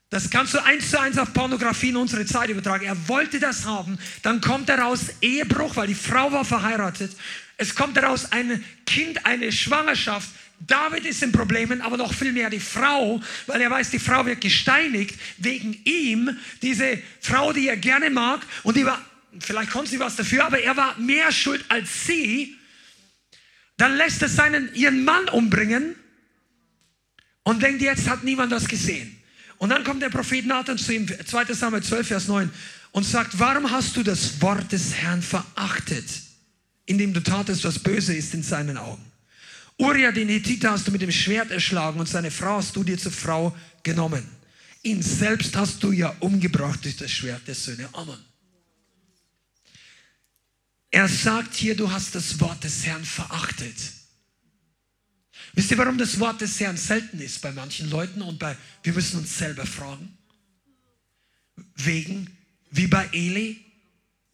[0.09, 2.85] das kannst du eins zu eins auf Pornografie in unsere Zeit übertragen.
[2.85, 3.97] Er wollte das haben.
[4.21, 7.11] Dann kommt daraus Ehebruch, weil die Frau war verheiratet.
[7.57, 10.29] Es kommt daraus ein Kind, eine Schwangerschaft.
[10.59, 14.25] David ist in Problemen, aber noch viel mehr die Frau, weil er weiß, die Frau
[14.25, 16.37] wird gesteinigt wegen ihm.
[16.61, 18.99] Diese Frau, die er gerne mag und die war,
[19.39, 22.55] vielleicht konnte sie was dafür, aber er war mehr schuld als sie.
[23.77, 25.95] Dann lässt er seinen, ihren Mann umbringen
[27.43, 29.15] und denkt, jetzt hat niemand das gesehen.
[29.59, 32.51] Und dann kommt der Prophet Nathan zu ihm, 2 Samuel 12, Vers 9,
[32.91, 36.05] und sagt, warum hast du das Wort des Herrn verachtet,
[36.85, 39.06] indem du tatest, was böse ist in seinen Augen?
[39.77, 42.97] Uriah, den Hethiter, hast du mit dem Schwert erschlagen und seine Frau hast du dir
[42.97, 44.27] zur Frau genommen.
[44.81, 48.19] Ihn selbst hast du ja umgebracht durch das Schwert der Söhne Ammon.
[50.89, 53.75] Er sagt hier, du hast das Wort des Herrn verachtet.
[55.53, 58.93] Wisst ihr, warum das Wort des Herrn selten ist bei manchen Leuten und bei, wir
[58.93, 60.17] müssen uns selber fragen?
[61.75, 62.35] Wegen,
[62.71, 63.63] wie bei Eli,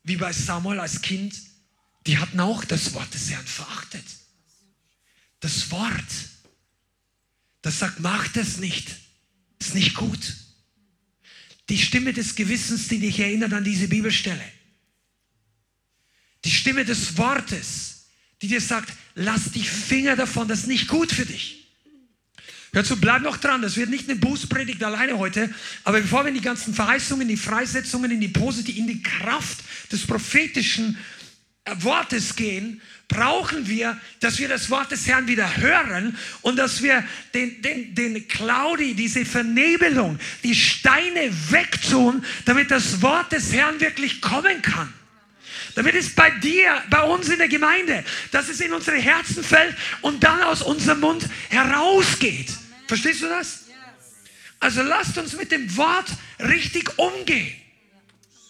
[0.03, 1.33] wie bei Samuel als Kind,
[2.05, 4.05] die hatten auch das Wort des Herrn verachtet.
[5.43, 6.05] Das Wort,
[7.63, 8.95] das sagt, mach das nicht,
[9.59, 10.35] ist nicht gut.
[11.67, 14.41] Die Stimme des Gewissens, die dich erinnert an diese Bibelstelle.
[16.45, 18.05] Die Stimme des Wortes,
[18.41, 21.67] die dir sagt, lass die Finger davon, das ist nicht gut für dich.
[22.71, 25.53] Hör zu, bleib noch dran, das wird nicht eine Bußpredigt alleine heute,
[25.83, 29.59] aber bevor wir in die ganzen Verheißungen, die Freisetzungen, in die Positive, in die Kraft
[29.91, 30.97] des prophetischen
[31.65, 37.07] Wortes gehen, brauchen wir, dass wir das Wort des Herrn wieder hören und dass wir
[37.33, 44.19] den, den, den Claudi, diese Vernebelung, die Steine wegtun, damit das Wort des Herrn wirklich
[44.19, 44.93] kommen kann.
[45.75, 49.75] Damit es bei dir, bei uns in der Gemeinde, dass es in unsere Herzen fällt
[50.01, 52.51] und dann aus unserem Mund herausgeht.
[52.87, 53.65] Verstehst du das?
[54.59, 56.07] Also lasst uns mit dem Wort
[56.39, 57.55] richtig umgehen.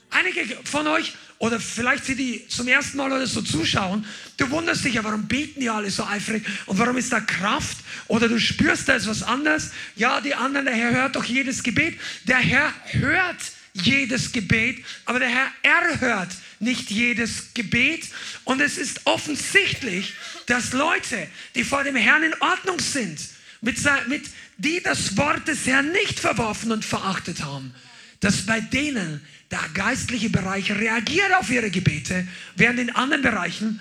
[0.09, 4.05] Einige von euch, oder vielleicht sie, die zum ersten Mal oder so zuschauen,
[4.37, 7.79] du wunderst dich ja, warum beten die alle so eifrig und warum ist da Kraft?
[8.07, 9.71] Oder du spürst, da ist was anderes.
[9.97, 11.99] Ja, die anderen, der Herr hört doch jedes Gebet.
[12.23, 13.41] Der Herr hört
[13.73, 16.29] jedes Gebet, aber der Herr erhört
[16.59, 18.07] nicht jedes Gebet.
[18.45, 20.13] Und es ist offensichtlich,
[20.45, 23.19] dass Leute, die vor dem Herrn in Ordnung sind,
[23.59, 23.77] mit,
[24.07, 24.23] mit,
[24.59, 27.75] die das Wort des Herrn nicht verworfen und verachtet haben,
[28.21, 29.19] dass bei denen
[29.51, 33.79] der geistliche Bereich reagiert auf ihre Gebete, während in anderen Bereichen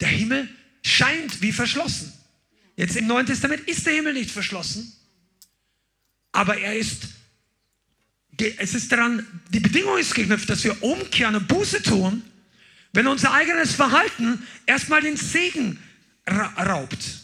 [0.00, 0.48] der Himmel
[0.82, 2.12] scheint wie verschlossen.
[2.76, 4.92] Jetzt im Neuen Testament ist der Himmel nicht verschlossen,
[6.32, 7.08] aber er ist,
[8.58, 12.22] es ist daran, die Bedingung ist geknüpft, dass wir umkehren und Buße tun,
[12.92, 15.78] wenn unser eigenes Verhalten erstmal den Segen
[16.26, 17.19] raubt.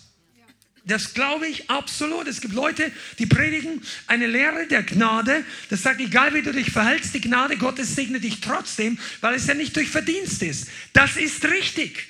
[0.86, 2.28] Das glaube ich absolut.
[2.28, 5.44] Es gibt Leute, die predigen eine Lehre der Gnade.
[5.68, 9.48] Das sagt, egal wie du dich verhältst, die Gnade Gottes segnet dich trotzdem, weil es
[9.48, 10.68] ja nicht durch Verdienst ist.
[10.92, 12.06] Das ist richtig.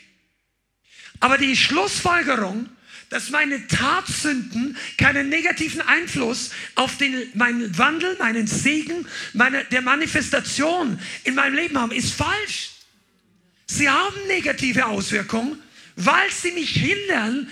[1.21, 2.69] Aber die Schlussfolgerung,
[3.09, 10.99] dass meine Tatsünden keinen negativen Einfluss auf den, meinen Wandel, meinen Segen, meine, der Manifestation
[11.25, 12.73] in meinem Leben haben, ist falsch.
[13.67, 15.63] Sie haben negative Auswirkungen,
[15.95, 17.49] weil sie mich hindern,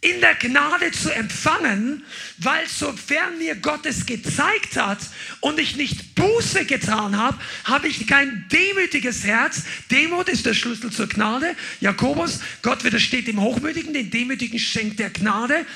[0.00, 2.04] in der Gnade zu empfangen,
[2.38, 4.98] weil sofern mir Gott es gezeigt hat
[5.40, 9.64] und ich nicht Buße getan habe, habe ich kein demütiges Herz.
[9.90, 11.56] Demut ist der Schlüssel zur Gnade.
[11.80, 15.66] Jakobus, Gott widersteht dem Hochmütigen, den Demütigen schenkt der Gnade.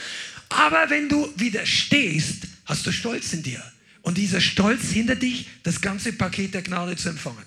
[0.51, 3.63] Aber wenn du widerstehst, hast du Stolz in dir.
[4.03, 7.45] Und dieser Stolz hindert dich, das ganze Paket der Gnade zu empfangen.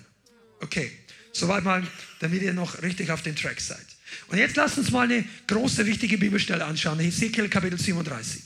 [0.60, 0.90] Okay,
[1.32, 1.86] soweit mal,
[2.20, 3.95] damit ihr noch richtig auf den Track seid.
[4.28, 7.00] Und jetzt lasst uns mal eine große, wichtige Bibelstelle anschauen.
[7.00, 8.42] Ezekiel Kapitel 37.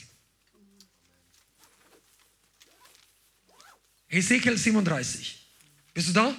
[4.09, 5.47] Ezekiel 37.
[5.95, 6.37] Bist du da?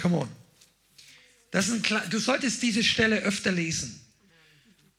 [0.00, 0.28] Come on.
[1.50, 4.00] Das ist ein, du solltest diese Stelle öfter lesen.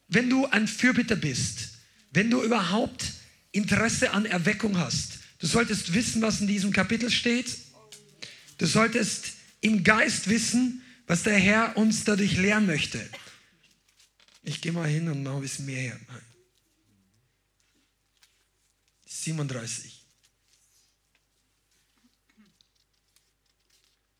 [0.07, 1.69] Wenn du ein Fürbitter bist,
[2.11, 3.05] wenn du überhaupt
[3.51, 7.57] Interesse an Erweckung hast, du solltest wissen, was in diesem Kapitel steht.
[8.57, 12.99] Du solltest im Geist wissen, was der Herr uns dadurch lehren möchte.
[14.41, 15.99] Ich gehe mal hin und mache ein bisschen mehr her.
[19.05, 20.05] 37.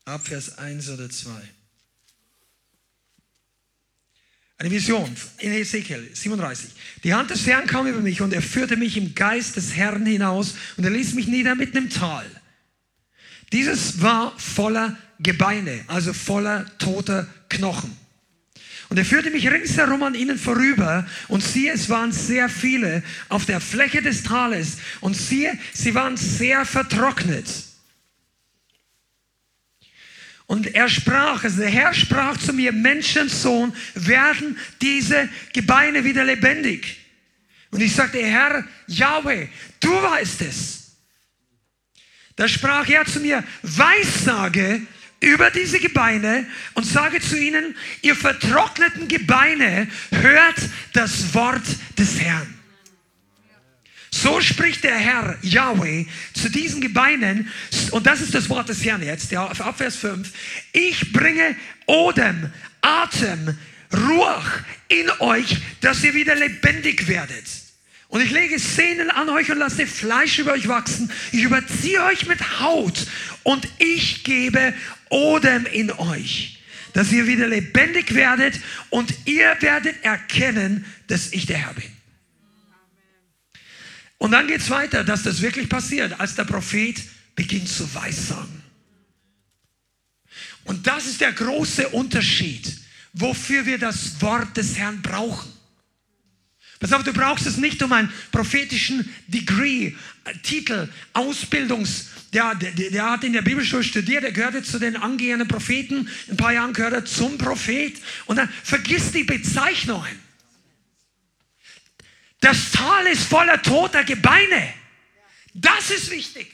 [0.04, 1.30] Ab Vers 1 oder 2.
[4.58, 6.70] Eine Vision in Ezekiel 37.
[7.02, 10.04] Die Hand des Herrn kam über mich und er führte mich im Geist des Herrn
[10.04, 12.26] hinaus und er ließ mich nieder mitten im Tal.
[13.52, 17.96] Dieses war voller Gebeine, also voller toter Knochen.
[18.90, 23.46] Und er führte mich ringsherum an ihnen vorüber und siehe, es waren sehr viele auf
[23.46, 27.46] der Fläche des Tales und siehe, sie waren sehr vertrocknet.
[30.46, 36.98] Und er sprach, also der Herr sprach zu mir, Menschensohn, werden diese Gebeine wieder lebendig?
[37.70, 39.46] Und ich sagte, Herr Yahweh,
[39.78, 40.96] du weißt es.
[42.34, 44.82] Da sprach er zu mir, Weissage
[45.20, 50.56] über diese Gebeine und sage zu ihnen, ihr vertrockneten Gebeine, hört
[50.94, 51.62] das Wort
[51.98, 52.54] des Herrn.
[54.10, 57.50] So spricht der Herr Yahweh zu diesen Gebeinen,
[57.92, 60.30] und das ist das Wort des Herrn jetzt, ja, ab Vers 5.
[60.72, 61.54] Ich bringe
[61.86, 63.56] Odem, Atem,
[63.92, 67.44] Ruach in euch, dass ihr wieder lebendig werdet.
[68.10, 71.10] Und ich lege Sehnen an euch und lasse Fleisch über euch wachsen.
[71.30, 73.06] Ich überziehe euch mit Haut
[73.44, 74.74] und ich gebe
[75.10, 76.58] Odem in euch,
[76.92, 81.90] dass ihr wieder lebendig werdet und ihr werdet erkennen, dass ich der Herr bin.
[84.18, 87.00] Und dann geht es weiter, dass das wirklich passiert, als der Prophet
[87.36, 88.60] beginnt zu weissagen.
[90.64, 92.76] Und das ist der große Unterschied,
[93.12, 95.59] wofür wir das Wort des Herrn brauchen.
[96.80, 99.92] Pass auf, du brauchst es nicht um einen prophetischen Degree,
[100.24, 104.96] äh, Titel, Ausbildungs, der, der, der, hat in der Bibelschule studiert, er gehörte zu den
[104.96, 110.18] angehenden Propheten, in ein paar Jahren gehört er zum Prophet und dann vergiss die Bezeichnungen.
[112.40, 114.72] Das Tal ist voller toter Gebeine.
[115.52, 116.50] Das ist wichtig.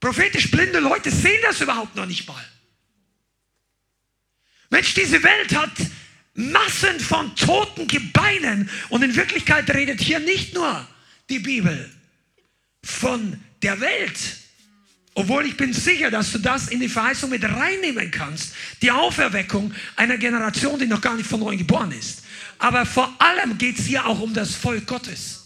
[0.00, 2.44] Prophetisch blinde Leute sehen das überhaupt noch nicht mal.
[4.68, 5.70] Mensch, diese Welt hat
[6.34, 10.86] Massen von toten Gebeinen und in Wirklichkeit redet hier nicht nur
[11.30, 11.90] die Bibel
[12.82, 14.18] von der Welt.
[15.14, 18.52] Obwohl ich bin sicher, dass du das in die Verheißung mit reinnehmen kannst.
[18.82, 22.24] Die Auferweckung einer Generation, die noch gar nicht von neu geboren ist.
[22.58, 25.44] Aber vor allem geht es hier auch um das Volk Gottes.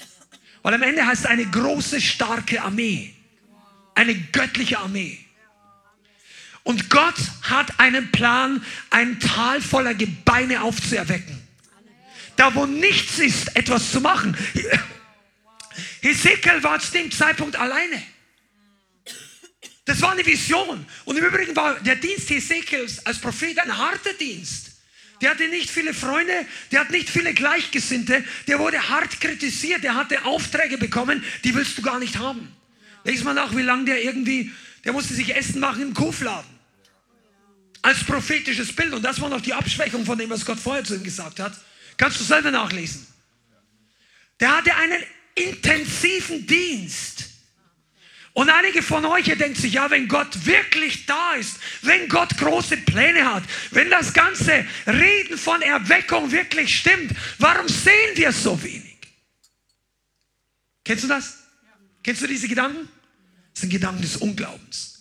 [0.62, 3.14] Weil am Ende heißt es eine große, starke Armee.
[3.94, 5.18] Eine göttliche Armee.
[6.68, 11.40] Und Gott hat einen Plan, ein Tal voller Gebeine aufzuerwecken.
[12.36, 14.36] Da, wo nichts ist, etwas zu machen.
[16.02, 18.02] Hesekiel war zu dem Zeitpunkt alleine.
[19.86, 20.84] Das war eine Vision.
[21.06, 24.72] Und im Übrigen war der Dienst Hesekiels als Prophet ein harter Dienst.
[25.22, 29.94] Der hatte nicht viele Freunde, der hat nicht viele Gleichgesinnte, der wurde hart kritisiert, der
[29.94, 32.54] hatte Aufträge bekommen, die willst du gar nicht haben.
[33.04, 34.52] Lies mal nach, wie lange der irgendwie,
[34.84, 36.57] der musste sich Essen machen im Kuhfladen.
[37.82, 38.92] Als prophetisches Bild.
[38.92, 41.52] Und das war noch die Abschwächung von dem, was Gott vorher zu ihm gesagt hat.
[41.96, 43.06] Kannst du selber nachlesen.
[44.40, 45.02] Der hatte einen
[45.34, 47.24] intensiven Dienst.
[48.38, 52.36] Und einige von euch, ihr denkt sich, ja, wenn Gott wirklich da ist, wenn Gott
[52.36, 58.62] große Pläne hat, wenn das ganze Reden von Erweckung wirklich stimmt, warum sehen wir so
[58.62, 58.96] wenig?
[60.84, 61.38] Kennst du das?
[62.02, 62.88] Kennst du diese Gedanken?
[63.52, 64.97] Das sind Gedanken des Unglaubens.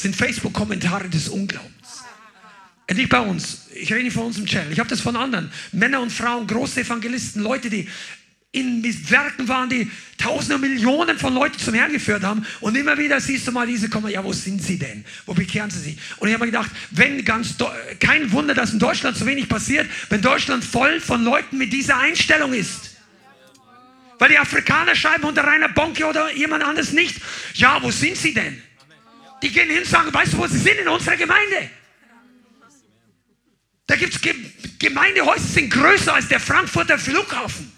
[0.00, 2.04] Sind Facebook-Kommentare des Unglaubens.
[2.90, 3.66] Nicht bei uns.
[3.74, 4.72] Ich rede nicht von uns im Channel.
[4.72, 5.52] Ich habe das von anderen.
[5.72, 7.86] Männer und Frauen, große Evangelisten, Leute, die
[8.50, 12.46] in Werken waren, die Tausende Millionen von Leuten zum Herrn geführt haben.
[12.60, 15.04] Und immer wieder siehst du mal diese kommen, ja, wo sind sie denn?
[15.26, 15.98] Wo bekehren sie sich?
[16.16, 17.56] Und ich habe mir gedacht, wenn ganz,
[18.00, 21.98] kein Wunder, dass in Deutschland so wenig passiert, wenn Deutschland voll von Leuten mit dieser
[21.98, 22.96] Einstellung ist.
[24.18, 27.16] Weil die Afrikaner schreiben unter Rainer Bonke oder jemand anderes nicht,
[27.54, 28.62] ja, wo sind sie denn?
[29.42, 30.78] Die gehen hin und sagen, weißt du, wo sie sind?
[30.78, 31.70] In unserer Gemeinde.
[33.86, 34.20] Da gibt es
[34.78, 37.72] Gemeindehäuser, die sind größer als der Frankfurter Flughafen.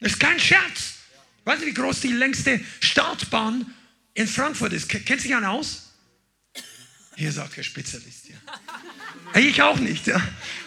[0.00, 0.94] Das ist kein Scherz.
[1.44, 3.72] Weißt du, wie groß die längste Startbahn
[4.14, 4.88] in Frankfurt ist?
[4.88, 5.92] Kennt sich einer aus?
[7.14, 8.28] Hier sagt der Spezialist.
[8.28, 9.40] Ja.
[9.40, 10.06] Ich auch nicht.
[10.06, 10.20] Ja.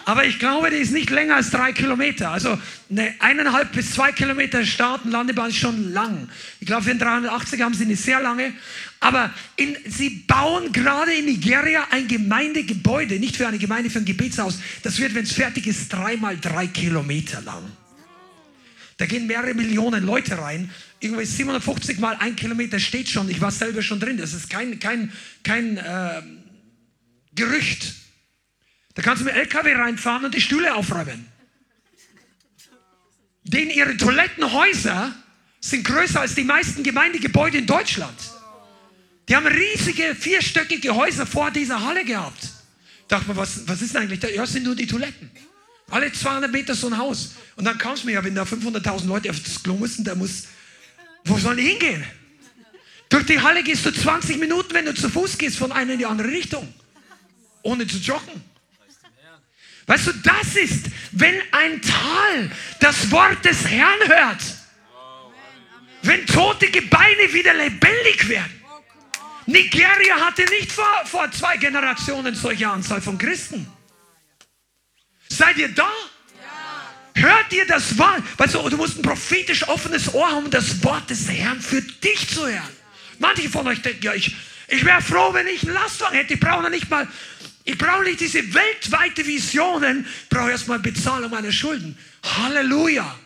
[0.06, 2.32] Aber ich glaube, die ist nicht länger als drei Kilometer.
[2.32, 6.30] Also eine eineinhalb bis zwei Kilometer Start- und Landebahn ist schon lang.
[6.60, 8.54] Ich glaube, für den 380 haben sie eine sehr lange.
[9.00, 14.06] Aber in, sie bauen gerade in Nigeria ein Gemeindegebäude, nicht für eine Gemeinde, für ein
[14.06, 14.60] Gebetshaus.
[14.84, 17.64] Das wird, wenn es fertig ist, dreimal drei Kilometer lang.
[18.98, 20.70] Da gehen mehrere Millionen Leute rein.
[21.00, 23.30] Irgendwie 750 mal ein Kilometer steht schon.
[23.30, 24.18] Ich war selber schon drin.
[24.18, 26.22] Das ist kein, kein, kein äh,
[27.34, 27.96] Gerücht.
[28.96, 31.26] Da kannst du mit LKW reinfahren und die Stühle aufräumen.
[33.46, 35.16] Denn ihre Toilettenhäuser
[35.62, 38.20] sind größer als die meisten Gemeindegebäude in Deutschland.
[39.30, 42.50] Die haben riesige vierstöckige Häuser vor dieser Halle gehabt.
[43.08, 44.28] Dachte mir, was, was ist eigentlich da?
[44.28, 45.30] Ja, sind nur die Toiletten.
[45.92, 47.36] Alle 200 Meter so ein Haus.
[47.56, 50.16] Und dann kam es mir ja, wenn da 500.000 Leute auf das Klo müssen, da
[50.16, 50.48] muss,
[51.26, 52.04] wo sollen die hingehen?
[53.10, 56.00] Durch die Halle gehst du 20 Minuten, wenn du zu Fuß gehst, von einer in
[56.00, 56.72] die andere Richtung.
[57.62, 58.42] Ohne zu joggen.
[59.86, 64.42] Weißt du, das ist, wenn ein Tal das Wort des Herrn hört.
[66.04, 68.59] Wenn tote Gebeine wieder lebendig werden.
[69.50, 73.68] Nigeria hatte nicht vor, vor zwei Generationen solche Anzahl von Christen.
[75.28, 75.90] Seid ihr da?
[77.16, 78.22] Hört dir das Wort.
[78.38, 81.82] Weißt du, du musst ein prophetisch offenes Ohr haben, um das Wort des Herrn für
[81.82, 82.70] dich zu hören.
[83.18, 84.36] Manche von euch denken, ja, ich,
[84.68, 86.36] ich wäre froh, wenn ich einen Lastwagen hätte.
[86.36, 87.08] Ich brauche nicht mal,
[87.66, 90.06] ich brauche nicht diese weltweite Visionen.
[90.24, 91.98] Ich brauche erstmal Bezahlung meiner Schulden.
[92.24, 93.18] Halleluja.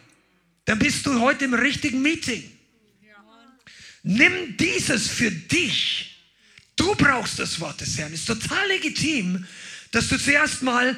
[0.66, 2.50] Dann bist du heute im richtigen Meeting.
[4.04, 6.13] Nimm dieses für dich.
[6.76, 8.14] Du brauchst das Wort des Herrn.
[8.14, 9.46] Ist total legitim,
[9.92, 10.96] dass du zuerst mal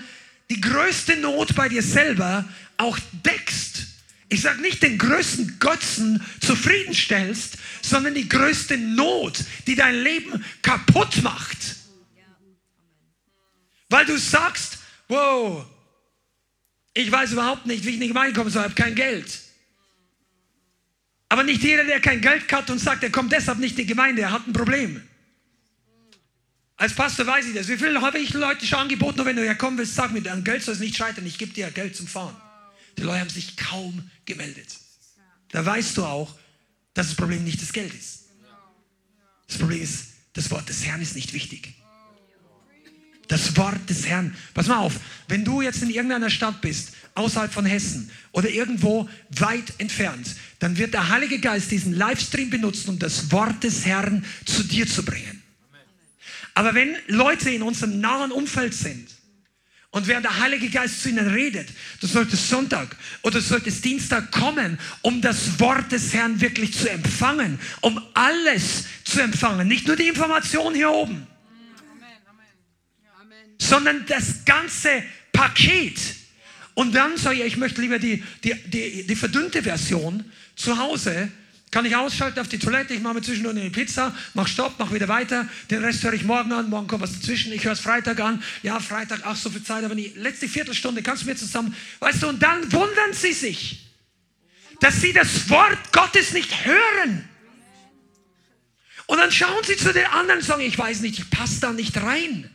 [0.50, 2.46] die größte Not bei dir selber
[2.78, 3.88] auch deckst.
[4.30, 11.22] Ich sage nicht den größten Götzen zufriedenstellst, sondern die größte Not, die dein Leben kaputt
[11.22, 11.58] macht.
[13.90, 15.66] Weil du sagst, wow,
[16.94, 19.42] ich weiß überhaupt nicht, wie ich nicht reinkommen soll, ich habe kein Geld.
[21.30, 23.86] Aber nicht jeder, der kein Geld hat und sagt, er kommt deshalb nicht in die
[23.86, 25.02] Gemeinde, er hat ein Problem.
[26.78, 27.68] Als Pastor weiß ich das.
[27.68, 30.64] Wie viele habe ich Leute schon angeboten, wenn du herkommen willst, sag mir, an Geld
[30.64, 32.36] soll es nicht scheitern, ich gebe dir Geld zum Fahren.
[32.98, 34.68] Die Leute haben sich kaum gemeldet.
[35.52, 36.36] Da weißt du auch,
[36.94, 38.26] dass das Problem nicht das Geld ist.
[39.48, 41.76] Das Problem ist, das Wort des Herrn ist nicht wichtig.
[43.28, 44.36] Das Wort des Herrn.
[44.54, 49.10] Pass mal auf, wenn du jetzt in irgendeiner Stadt bist, außerhalb von Hessen oder irgendwo
[49.30, 54.26] weit entfernt, dann wird der Heilige Geist diesen Livestream benutzen, um das Wort des Herrn
[54.46, 55.42] zu dir zu bringen.
[56.56, 59.10] Aber wenn Leute in unserem nahen Umfeld sind
[59.91, 61.68] und während der Heilige Geist zu ihnen redet,
[61.99, 67.60] du solltest Sonntag oder solltest Dienstag kommen, um das Wort des Herrn wirklich zu empfangen,
[67.82, 71.28] um alles zu empfangen, nicht nur die Information hier oben,
[73.60, 75.03] sondern das ganze
[75.34, 75.99] Paket.
[76.74, 80.24] Und dann sage ich, ich möchte lieber die, die, die, die verdünnte Version
[80.56, 81.30] zu Hause
[81.72, 84.93] kann ich ausschalten auf die Toilette, ich mache mir zwischendurch eine Pizza, mach Stopp, mach
[84.93, 85.47] wieder weiter.
[85.70, 87.51] Den Rest höre ich morgen an, morgen kommt was dazwischen.
[87.51, 88.41] Ich höre es Freitag an.
[88.63, 91.76] Ja, Freitag, ach, so viel Zeit, aber die letzte Viertelstunde kannst du mir zusammen.
[91.99, 93.89] Weißt du, und dann wundern sie sich,
[94.80, 97.28] dass sie das Wort Gottes nicht hören.
[99.07, 101.74] Und dann schauen sie zu den anderen und sagen, ich weiß nicht, ich passe da
[101.74, 102.49] nicht rein.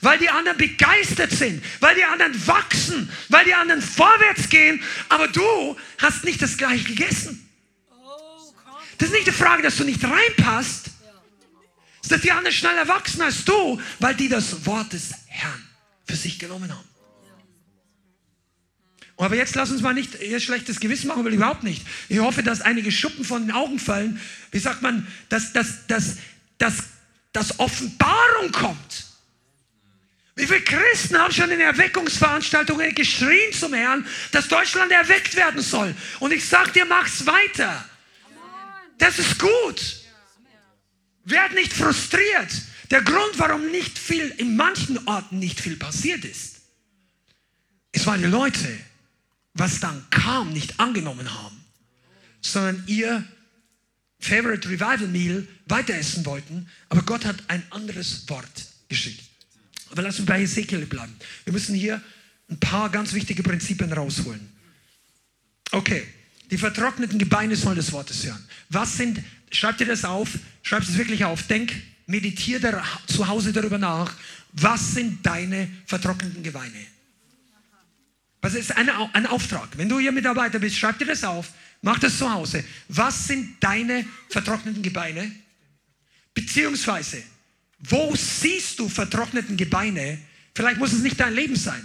[0.00, 5.28] Weil die anderen begeistert sind, weil die anderen wachsen, weil die anderen vorwärts gehen, aber
[5.28, 7.43] du hast nicht das gleiche gegessen.
[8.98, 10.86] Das ist nicht die Frage, dass du nicht reinpasst.
[10.86, 15.62] Es ist, dass die anderen schneller wachsen als du, weil die das Wort des Herrn
[16.06, 16.88] für sich genommen haben.
[19.16, 21.86] Aber jetzt lass uns mal nicht ihr schlechtes Gewissen machen, weil überhaupt nicht.
[22.08, 24.20] Ich hoffe, dass einige Schuppen von den Augen fallen.
[24.50, 26.16] Wie sagt man, dass, dass, dass,
[26.58, 26.74] dass,
[27.32, 29.06] dass Offenbarung kommt.
[30.36, 35.94] Wie viele Christen haben schon in Erweckungsveranstaltungen geschrien zum Herrn, dass Deutschland erweckt werden soll?
[36.18, 37.88] Und ich sage dir, mach's weiter.
[39.04, 39.96] Das ist gut.
[41.26, 42.50] Werd nicht frustriert.
[42.90, 46.62] Der Grund, warum nicht viel, in manchen Orten nicht viel passiert ist,
[47.92, 48.66] ist, weil die Leute,
[49.52, 51.62] was dann kam, nicht angenommen haben,
[52.40, 53.22] sondern ihr
[54.20, 59.22] Favorite Revival Meal weiter essen wollten, aber Gott hat ein anderes Wort geschickt.
[59.90, 61.14] Aber lass uns bei Ezekiel bleiben.
[61.44, 62.02] Wir müssen hier
[62.48, 64.50] ein paar ganz wichtige Prinzipien rausholen.
[65.72, 66.06] Okay,
[66.50, 68.44] die vertrockneten Gebeine sollen das Wort hören.
[68.68, 70.28] Was sind, schreib dir das auf,
[70.62, 71.72] schreib es wirklich auf, denk,
[72.06, 74.14] meditiere da, zu Hause darüber nach.
[74.52, 76.86] Was sind deine vertrockneten Gebeine?
[78.40, 79.70] Was ist ein, ein Auftrag?
[79.76, 81.48] Wenn du hier Mitarbeiter bist, schreib dir das auf,
[81.80, 82.62] mach das zu Hause.
[82.88, 85.32] Was sind deine vertrockneten Gebeine?
[86.34, 87.22] Beziehungsweise,
[87.78, 90.18] wo siehst du vertrockneten Gebeine?
[90.54, 91.84] Vielleicht muss es nicht dein Leben sein.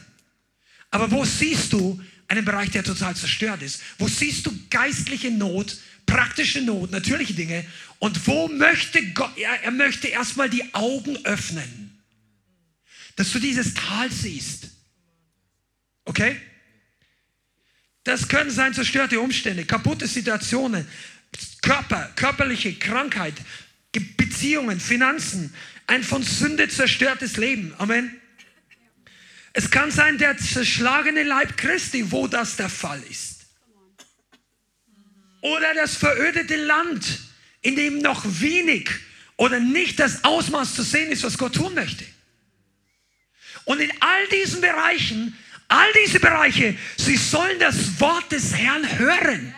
[0.92, 3.82] Aber wo siehst du einen Bereich, der total zerstört ist?
[3.98, 7.66] Wo siehst du geistliche Not, praktische Not, natürliche Dinge?
[8.00, 12.00] Und wo möchte Gott, er, er möchte erstmal die Augen öffnen,
[13.16, 14.70] dass du dieses Tal siehst.
[16.06, 16.38] Okay?
[18.06, 20.88] Das können sein zerstörte Umstände, kaputte Situationen,
[21.62, 23.36] Körper, körperliche Krankheit,
[24.18, 25.54] Beziehungen, Finanzen,
[25.88, 27.74] ein von Sünde zerstörtes Leben.
[27.78, 28.16] Amen.
[29.54, 33.48] Es kann sein, der zerschlagene Leib Christi, wo das der Fall ist.
[35.42, 37.20] Oder das verödete Land,
[37.62, 38.90] in dem noch wenig
[39.38, 42.06] oder nicht das Ausmaß zu sehen ist, was Gott tun möchte.
[43.66, 45.38] Und in all diesen Bereichen,
[45.68, 49.54] all diese Bereiche, sie sollen das Wort des Herrn hören.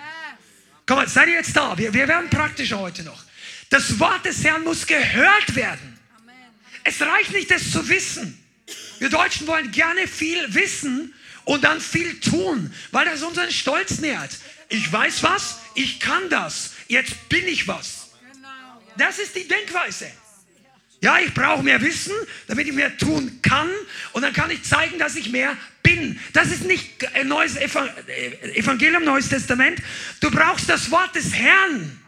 [0.85, 1.77] Komm mal, seid ihr jetzt da?
[1.77, 3.23] Wir, wir werden praktischer heute noch.
[3.69, 5.99] Das Wort des Herrn muss gehört werden.
[6.83, 8.40] Es reicht nicht, es zu wissen.
[9.01, 11.11] Wir Deutschen wollen gerne viel wissen
[11.43, 14.29] und dann viel tun, weil das unseren Stolz nährt.
[14.69, 18.11] Ich weiß was, ich kann das, jetzt bin ich was.
[18.97, 20.05] Das ist die Denkweise.
[21.01, 22.13] Ja, ich brauche mehr Wissen,
[22.45, 23.71] damit ich mehr tun kann
[24.13, 26.19] und dann kann ich zeigen, dass ich mehr bin.
[26.33, 27.65] Das ist nicht ein neues äh,
[28.53, 29.81] Evangelium, Neues Testament.
[30.19, 32.00] Du brauchst das Wort des Herrn.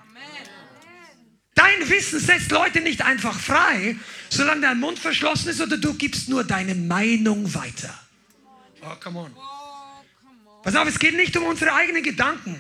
[1.63, 3.95] Dein Wissen setzt Leute nicht einfach frei,
[4.29, 7.97] solange dein Mund verschlossen ist oder du gibst nur deine Meinung weiter.
[8.81, 9.35] Oh, come on.
[10.63, 12.59] Pass auf, es geht nicht um unsere eigenen Gedanken.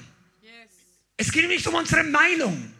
[1.17, 2.71] Es geht nicht um unsere Meinung.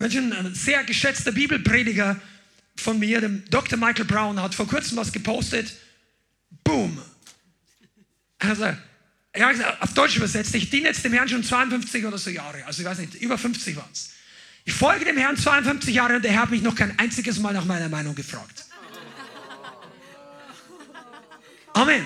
[0.00, 2.20] Ein sehr geschätzter Bibelprediger
[2.76, 3.78] von mir, dem Dr.
[3.78, 5.72] Michael Brown, hat vor kurzem was gepostet.
[6.64, 7.00] Boom.
[8.38, 8.76] Also,
[9.32, 12.64] er hat auf Deutsch übersetzt, ich diene jetzt dem Herrn schon 52 oder so Jahre.
[12.64, 14.15] Also ich weiß nicht, über 50 waren es.
[14.66, 17.64] Ich folge dem Herrn 52 Jahre und er hat mich noch kein einziges Mal nach
[17.64, 18.66] meiner Meinung gefragt.
[21.72, 22.04] Amen.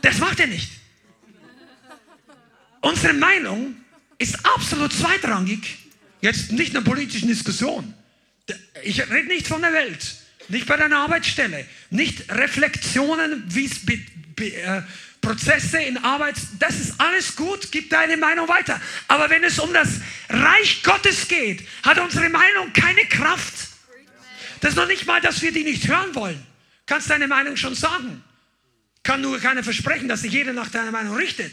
[0.00, 0.70] Das macht er nicht.
[2.80, 3.76] Unsere Meinung
[4.18, 5.86] ist absolut zweitrangig
[6.20, 7.94] Jetzt nicht in einer politischen Diskussion.
[8.82, 10.16] Ich rede nicht von der Welt,
[10.48, 13.84] nicht bei deiner Arbeitsstelle, nicht Reflexionen, wie es
[14.38, 14.82] äh,
[15.26, 18.80] Prozesse in Arbeit, das ist alles gut, gib deine Meinung weiter.
[19.08, 19.88] Aber wenn es um das
[20.28, 23.52] Reich Gottes geht, hat unsere Meinung keine Kraft.
[24.60, 26.40] Das ist noch nicht mal, dass wir die nicht hören wollen.
[26.86, 28.22] Kannst deine Meinung schon sagen.
[29.02, 31.52] Kann nur keiner versprechen, dass sich jeder nach deiner Meinung richtet.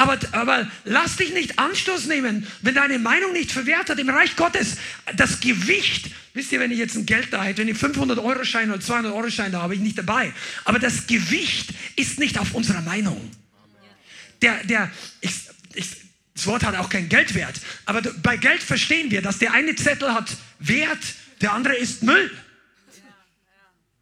[0.00, 4.34] Aber, aber lass dich nicht Anstoß nehmen, wenn deine Meinung nicht verwehrt hat im Reich
[4.34, 4.78] Gottes.
[5.14, 8.80] Das Gewicht, wisst ihr, wenn ich jetzt ein Geld da hätte, wenn ich 500-Euro-Schein oder
[8.80, 10.32] 200-Euro-Schein da habe, ich nicht dabei.
[10.64, 13.30] Aber das Gewicht ist nicht auf unserer Meinung.
[14.40, 14.90] Der, der,
[15.20, 15.32] ich,
[15.74, 15.88] ich,
[16.32, 17.60] das Wort hat auch kein Geldwert.
[17.84, 21.04] Aber bei Geld verstehen wir, dass der eine Zettel hat Wert,
[21.42, 22.30] der andere ist Müll.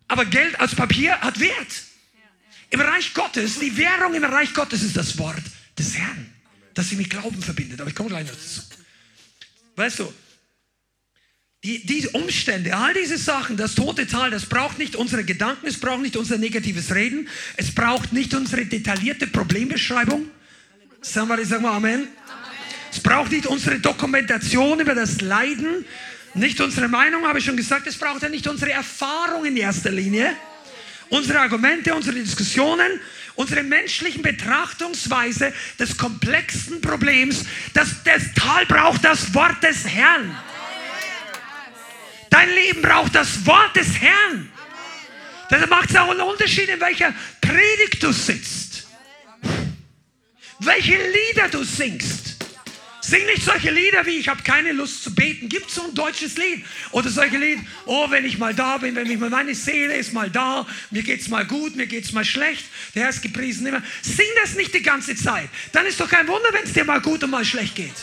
[0.07, 1.83] Aber Geld als Papier hat Wert.
[2.71, 5.43] Im Reich Gottes, die Währung im Reich Gottes ist das Wort
[5.79, 6.33] des Herrn,
[6.75, 7.81] das sie mit Glauben verbindet.
[7.81, 8.63] Aber ich komme gleich dazu.
[9.77, 10.13] Weißt du,
[11.65, 15.79] die, die Umstände, all diese Sachen, das tote Tal, das braucht nicht unsere Gedanken, es
[15.79, 20.31] braucht nicht unser negatives Reden, es braucht nicht unsere detaillierte Problembeschreibung.
[21.01, 21.95] Somebody sag mal Amen.
[21.95, 22.09] Amen.
[22.93, 25.85] Es braucht nicht unsere Dokumentation über das Leiden,
[26.35, 29.91] nicht unsere Meinung, habe ich schon gesagt, es braucht ja nicht unsere Erfahrung in erster
[29.91, 30.35] Linie,
[31.09, 33.01] unsere Argumente, unsere Diskussionen,
[33.39, 40.37] unsere menschlichen Betrachtungsweise des komplexen Problems, das, das Tal braucht das Wort des Herrn.
[42.31, 44.51] Dein Leben braucht das Wort des Herrn.
[45.51, 48.89] Das macht es auch einen Unterschied, in welcher Predigt du sitzt.
[50.59, 52.38] Welche Lieder du singst.
[53.09, 55.49] Sing nicht solche Lieder wie ich habe keine Lust zu beten.
[55.49, 59.11] Gibt so ein deutsches Lied oder solche Lieder, oh, wenn ich mal da bin, wenn
[59.11, 62.67] ich mal meine Seele ist mal da, mir geht's mal gut, mir geht's mal schlecht.
[62.95, 63.83] Der Herr ist gepriesen immer.
[64.03, 65.49] Sing das nicht die ganze Zeit.
[65.73, 67.97] Dann ist doch kein Wunder, wenn es dir mal gut und mal schlecht geht.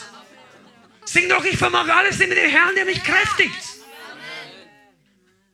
[1.05, 3.61] Sing doch, ich vermag alles in dem Herrn, der mich kräftigt.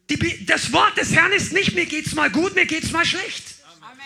[0.09, 3.50] Die, das Wort des Herrn ist nicht, mir geht's mal gut, mir geht's mal schlecht.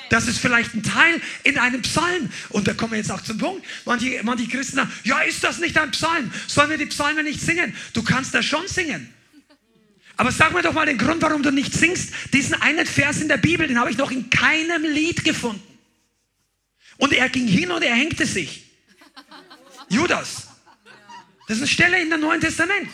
[0.09, 2.29] Das ist vielleicht ein Teil in einem Psalm.
[2.49, 3.65] Und da kommen wir jetzt auch zum Punkt.
[3.85, 6.31] Manche, manche Christen sagen, ja, ist das nicht ein Psalm?
[6.47, 7.75] Sollen wir die Psalme nicht singen?
[7.93, 9.13] Du kannst das schon singen.
[10.17, 12.13] Aber sag mir doch mal den Grund, warum du nicht singst.
[12.33, 15.61] Diesen einen Vers in der Bibel, den habe ich noch in keinem Lied gefunden.
[16.97, 18.63] Und er ging hin und er hängte sich.
[19.89, 20.47] Judas.
[21.47, 22.89] Das ist eine Stelle in dem Neuen Testament.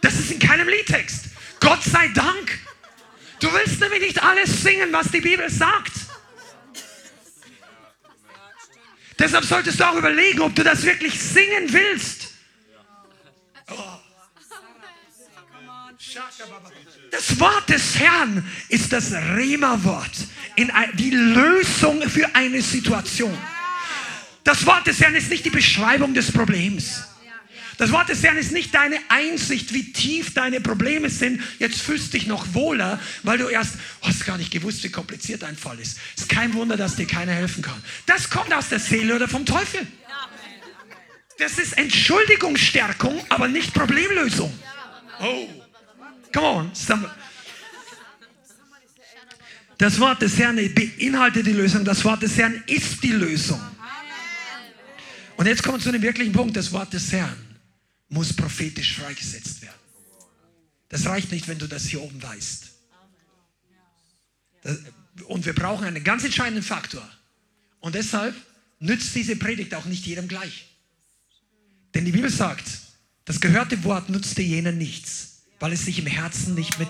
[0.00, 1.26] Das ist in keinem Liedtext.
[1.60, 2.58] Gott sei Dank.
[3.40, 5.92] Du willst nämlich nicht alles singen, was die Bibel sagt.
[9.18, 12.28] Deshalb solltest du auch überlegen, ob du das wirklich singen willst.
[17.10, 20.12] Das Wort des Herrn ist das Rema-Wort,
[20.94, 23.36] die Lösung für eine Situation.
[24.44, 27.04] Das Wort des Herrn ist nicht die Beschreibung des Problems.
[27.78, 31.42] Das Wort des Herrn ist nicht deine Einsicht, wie tief deine Probleme sind.
[31.58, 34.88] Jetzt fühlst du dich noch wohler, weil du erst, oh, hast gar nicht gewusst, wie
[34.88, 35.98] kompliziert dein Fall ist.
[36.16, 37.82] Es ist kein Wunder, dass dir keiner helfen kann.
[38.06, 39.86] Das kommt aus der Seele oder vom Teufel.
[41.38, 44.52] Das ist Entschuldigungsstärkung, aber nicht Problemlösung.
[45.20, 45.48] Oh,
[46.32, 46.72] come on.
[49.76, 51.84] Das Wort des Herrn beinhaltet die Lösung.
[51.84, 53.60] Das Wort des Herrn ist die Lösung.
[55.36, 56.56] Und jetzt kommen wir zu dem wirklichen Punkt.
[56.56, 57.45] Das Wort des Herrn
[58.08, 59.74] muss prophetisch freigesetzt werden.
[60.88, 62.70] Das reicht nicht, wenn du das hier oben weißt.
[65.26, 67.08] Und wir brauchen einen ganz entscheidenden Faktor.
[67.80, 68.34] Und deshalb
[68.78, 70.66] nützt diese Predigt auch nicht jedem gleich.
[71.94, 72.64] Denn die Bibel sagt,
[73.24, 76.88] das gehörte Wort nutzte jenen nichts, weil es sich im Herzen nicht mit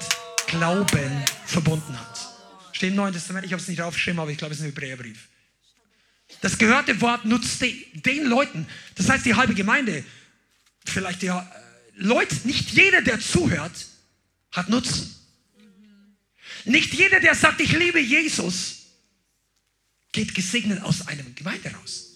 [0.48, 2.28] Glauben verbunden hat.
[2.72, 4.70] Steht im Neuen Testament, ich habe es nicht aufgeschrieben, aber ich glaube, es ist ein
[4.70, 5.28] Hebräerbrief.
[6.40, 10.04] Das gehörte Wort nutzte den Leuten, das heißt die halbe Gemeinde,
[10.90, 11.32] vielleicht die,
[11.94, 13.86] Leute, nicht jeder, der zuhört,
[14.52, 15.14] hat Nutzen.
[16.64, 18.86] Nicht jeder, der sagt, ich liebe Jesus,
[20.12, 22.14] geht gesegnet aus einem Gemeinde raus.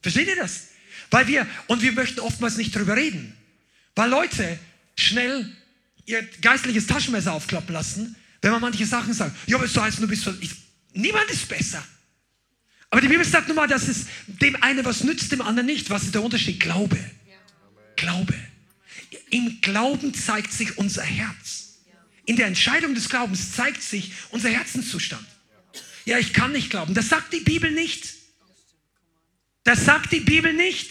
[0.00, 0.68] Versteht ihr das?
[1.10, 3.34] Weil wir, und wir möchten oftmals nicht drüber reden,
[3.94, 4.58] weil Leute
[4.96, 5.50] schnell
[6.06, 9.36] ihr geistliches Taschenmesser aufklappen lassen, wenn man manche Sachen sagt.
[9.48, 10.34] Ja, aber so heißt du bist so.
[10.40, 10.50] Ich,
[10.92, 11.82] niemand ist besser.
[12.90, 15.90] Aber die Bibel sagt nun mal, dass es dem einen was nützt, dem anderen nicht.
[15.90, 16.60] Was ist der Unterschied?
[16.60, 16.98] Glaube.
[17.96, 18.34] Glaube.
[19.30, 21.80] Im Glauben zeigt sich unser Herz.
[22.26, 25.26] In der Entscheidung des Glaubens zeigt sich unser Herzenszustand.
[26.04, 26.94] Ja, ich kann nicht glauben.
[26.94, 28.14] Das sagt die Bibel nicht.
[29.62, 30.90] Das sagt die Bibel nicht.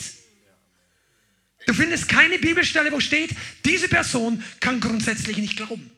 [1.66, 3.32] Du findest keine Bibelstelle, wo steht,
[3.64, 5.90] diese Person kann grundsätzlich nicht glauben.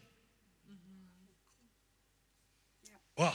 [3.15, 3.31] Oh.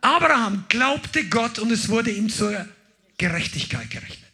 [0.00, 2.68] Abraham glaubte Gott und es wurde ihm zur
[3.16, 4.25] Gerechtigkeit gerechnet.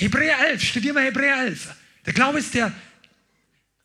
[0.00, 1.68] Hebräer 11, studieren wir Hebräer 11.
[2.06, 2.72] Der Glaube ist der,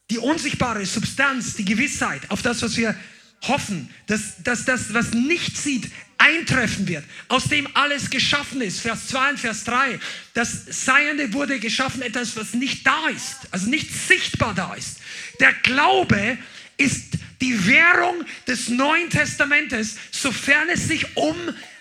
[0.10, 2.96] die unsichtbare Substanz, die Gewissheit auf das, was wir
[3.42, 8.80] hoffen, dass, dass das, was nicht sieht, eintreffen wird, aus dem alles geschaffen ist.
[8.80, 10.00] Vers 2 und Vers 3.
[10.34, 15.00] Das Seiende wurde geschaffen, etwas, was nicht da ist, also nicht sichtbar da ist.
[15.42, 16.38] Der Glaube
[16.78, 21.36] ist die Währung des Neuen Testamentes, sofern es sich um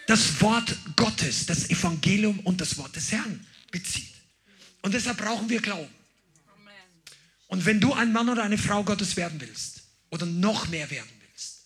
[0.08, 4.13] das Wort Gottes, das Evangelium und das Wort des Herrn bezieht.
[4.84, 5.88] Und deshalb brauchen wir Glauben.
[7.46, 11.08] Und wenn du ein Mann oder eine Frau Gottes werden willst oder noch mehr werden
[11.26, 11.62] willst,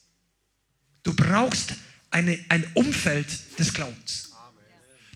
[1.03, 1.75] du brauchst
[2.11, 3.27] eine, ein Umfeld
[3.59, 4.31] des Glaubens.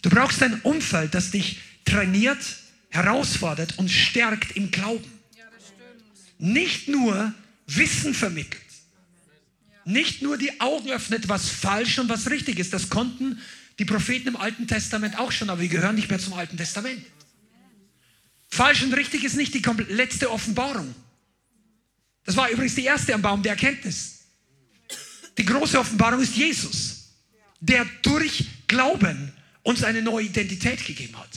[0.02, 2.40] Du brauchst ein Umfeld, das dich trainiert,
[2.88, 5.20] herausfordert und stärkt im Glauben.
[6.38, 7.32] Nicht nur
[7.66, 8.60] Wissen vermittelt.
[9.84, 12.72] Nicht nur die Augen öffnet, was falsch und was richtig ist.
[12.72, 13.40] Das konnten
[13.78, 17.00] die Propheten im Alten Testament auch schon, aber wir gehören nicht mehr zum Alten Testament.
[18.52, 20.94] Falsch und richtig ist nicht die letzte Offenbarung.
[22.26, 24.24] Das war übrigens die erste am Baum der Erkenntnis.
[25.38, 27.14] Die große Offenbarung ist Jesus,
[27.60, 29.32] der durch Glauben
[29.62, 31.30] uns eine neue Identität gegeben hat.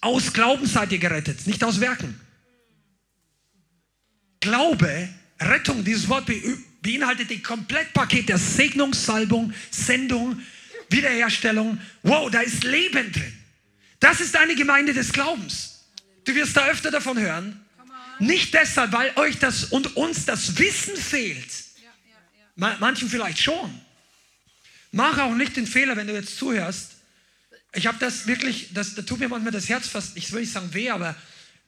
[0.00, 2.20] Aus Glauben seid ihr gerettet, nicht aus Werken.
[4.38, 5.08] Glaube,
[5.40, 6.30] Rettung, dieses Wort
[6.82, 10.40] beinhaltet die Komplettpaket der Segnung, Salbung, Sendung,
[10.88, 11.80] Wiederherstellung.
[12.04, 13.41] Wow, da ist Leben drin.
[14.02, 15.84] Das ist eine Gemeinde des Glaubens.
[16.24, 17.64] Du wirst da öfter davon hören.
[18.18, 21.46] Nicht deshalb, weil euch das und uns das Wissen fehlt.
[22.56, 23.80] Manchen vielleicht schon.
[24.90, 26.96] Mach auch nicht den Fehler, wenn du jetzt zuhörst.
[27.74, 30.52] Ich habe das wirklich, das, da tut mir manchmal das Herz fast, ich will nicht
[30.52, 31.14] sagen weh, aber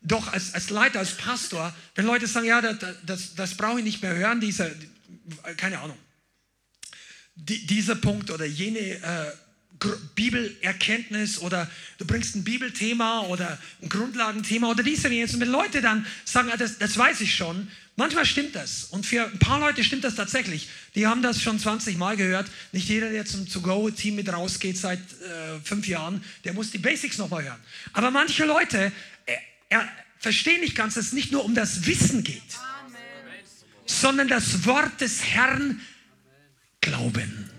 [0.02, 3.84] doch als, als Leiter, als Pastor, wenn Leute sagen, ja, das, das, das brauche ich
[3.84, 4.70] nicht mehr hören, dieser,
[5.56, 5.96] keine Ahnung,
[7.36, 9.32] die, dieser Punkt oder jene äh,
[10.14, 15.34] Bibelerkenntnis oder du bringst ein Bibelthema oder ein Grundlagenthema oder dies und jenes.
[15.34, 18.84] Und wenn Leute dann sagen, ah, das, das weiß ich schon, manchmal stimmt das.
[18.84, 20.68] Und für ein paar Leute stimmt das tatsächlich.
[20.94, 22.50] Die haben das schon 20 Mal gehört.
[22.72, 27.18] Nicht jeder, der zum To-Go-Team mit rausgeht seit äh, fünf Jahren, der muss die Basics
[27.18, 27.60] nochmal hören.
[27.92, 28.92] Aber manche Leute
[29.74, 32.42] er verstehen nicht ganz, dass es nicht nur um das Wissen geht,
[32.86, 32.96] Amen.
[33.86, 35.80] sondern das Wort des Herrn
[36.80, 37.50] glauben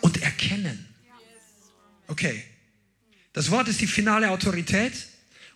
[0.00, 0.85] und erkennen.
[2.08, 2.42] Okay,
[3.32, 4.94] das Wort ist die finale Autorität.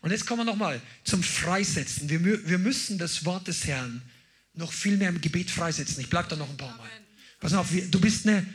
[0.03, 2.09] Und jetzt kommen wir nochmal zum Freisetzen.
[2.09, 4.03] Wir, wir müssen das Wort des Herrn
[4.55, 6.01] noch viel mehr im Gebet freisetzen.
[6.01, 6.91] Ich bleibe da noch ein paar Mal.
[7.39, 8.47] Pass auf, du bist, eine,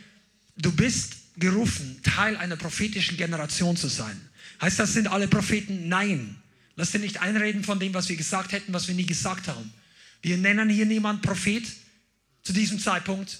[0.56, 4.20] du bist gerufen, Teil einer prophetischen Generation zu sein.
[4.60, 5.88] Heißt das, sind alle Propheten?
[5.88, 6.36] Nein.
[6.76, 9.72] Lass dir nicht einreden von dem, was wir gesagt hätten, was wir nie gesagt haben.
[10.22, 11.64] Wir nennen hier niemand Prophet
[12.42, 13.38] zu diesem Zeitpunkt.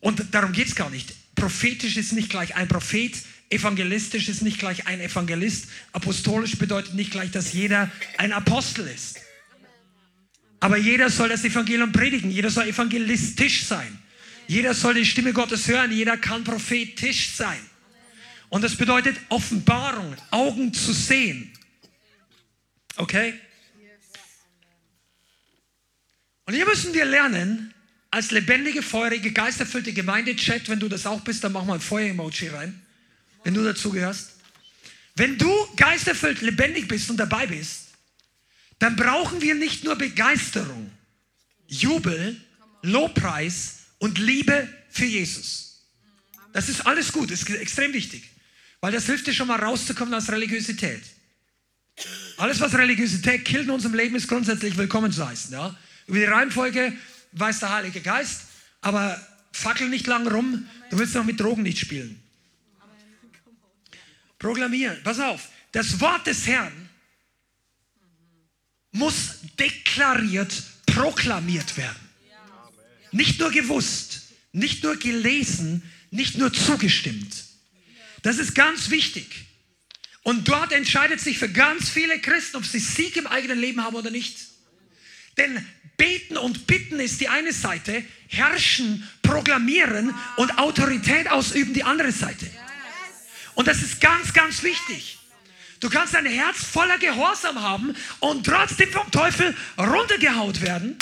[0.00, 1.14] Und darum geht es gar nicht.
[1.42, 3.16] Prophetisch ist nicht gleich ein Prophet,
[3.50, 9.18] evangelistisch ist nicht gleich ein Evangelist, apostolisch bedeutet nicht gleich, dass jeder ein Apostel ist.
[10.60, 13.98] Aber jeder soll das Evangelium predigen, jeder soll evangelistisch sein.
[14.46, 17.58] Jeder soll die Stimme Gottes hören, jeder kann prophetisch sein.
[18.48, 21.52] Und das bedeutet Offenbarung, Augen zu sehen.
[22.98, 23.34] Okay?
[26.44, 27.74] Und hier müssen wir lernen,
[28.12, 31.80] als lebendige, feurige, geisterfüllte Gemeinde, Chat, wenn du das auch bist, dann mach mal ein
[31.80, 32.80] Feuer-Emoji rein,
[33.42, 34.32] wenn du dazugehörst.
[35.16, 37.88] Wenn du geisterfüllt, lebendig bist und dabei bist,
[38.78, 40.90] dann brauchen wir nicht nur Begeisterung,
[41.66, 42.38] Jubel,
[42.82, 45.86] Lobpreis und Liebe für Jesus.
[46.52, 48.24] Das ist alles gut, ist extrem wichtig.
[48.82, 51.00] Weil das hilft dir schon mal rauszukommen aus Religiosität.
[52.36, 55.52] Alles, was Religiosität killt in unserem Leben, ist grundsätzlich willkommen zu heißen.
[55.52, 55.74] Ja?
[56.06, 56.92] Über die Reihenfolge
[57.32, 58.42] weiß der Heilige Geist,
[58.80, 59.20] aber
[59.52, 62.22] fackel nicht lang rum, du willst noch mit Drogen nicht spielen.
[64.38, 65.00] Proklamieren.
[65.04, 65.48] Pass auf.
[65.70, 66.88] Das Wort des Herrn
[68.90, 72.08] muss deklariert, proklamiert werden.
[73.12, 74.22] Nicht nur gewusst,
[74.52, 77.44] nicht nur gelesen, nicht nur zugestimmt.
[78.22, 79.46] Das ist ganz wichtig.
[80.22, 83.96] Und dort entscheidet sich für ganz viele Christen, ob sie Sieg im eigenen Leben haben
[83.96, 84.36] oder nicht.
[85.36, 85.66] Denn
[85.96, 92.50] beten und bitten ist die eine Seite, herrschen, proklamieren und Autorität ausüben die andere Seite.
[93.54, 95.18] Und das ist ganz, ganz wichtig.
[95.80, 100.96] Du kannst ein Herz voller Gehorsam haben und trotzdem vom Teufel runtergehaut werden,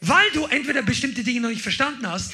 [0.00, 2.32] weil du entweder bestimmte Dinge noch nicht verstanden hast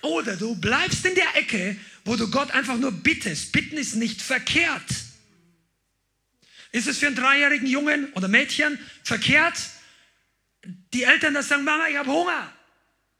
[0.00, 3.52] oder du bleibst in der Ecke, wo du Gott einfach nur bittest.
[3.52, 4.82] Bitten ist nicht verkehrt.
[6.72, 9.58] Ist es für einen dreijährigen Jungen oder Mädchen verkehrt,
[10.92, 12.52] die Eltern das sagen, Mama, ich habe Hunger?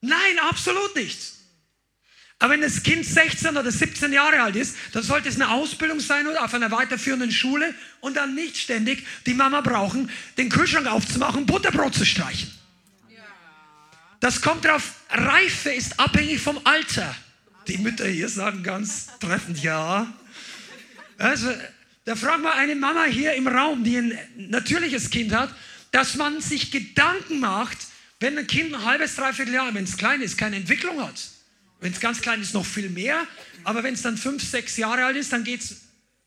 [0.00, 1.18] Nein, absolut nicht.
[2.38, 6.00] Aber wenn das Kind 16 oder 17 Jahre alt ist, dann sollte es eine Ausbildung
[6.00, 10.86] sein oder auf einer weiterführenden Schule und dann nicht ständig die Mama brauchen, den Kühlschrank
[10.86, 12.52] aufzumachen, Butterbrot zu streichen.
[14.20, 17.14] Das kommt drauf, Reife ist abhängig vom Alter.
[17.68, 20.12] Die Mütter hier sagen ganz treffend ja.
[21.18, 21.50] Also,
[22.04, 25.54] da fragt mal eine Mama hier im Raum, die ein natürliches Kind hat,
[25.96, 27.78] dass man sich Gedanken macht,
[28.20, 31.18] wenn ein Kind ein halbes, dreiviertel Jahr, wenn es klein ist, keine Entwicklung hat.
[31.80, 33.26] Wenn es ganz klein ist, noch viel mehr.
[33.64, 35.78] Aber wenn es dann fünf, sechs Jahre alt ist, dann geht es ein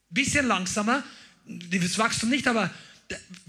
[0.10, 1.04] bisschen langsamer.
[1.46, 2.72] Das Wachstum nicht, aber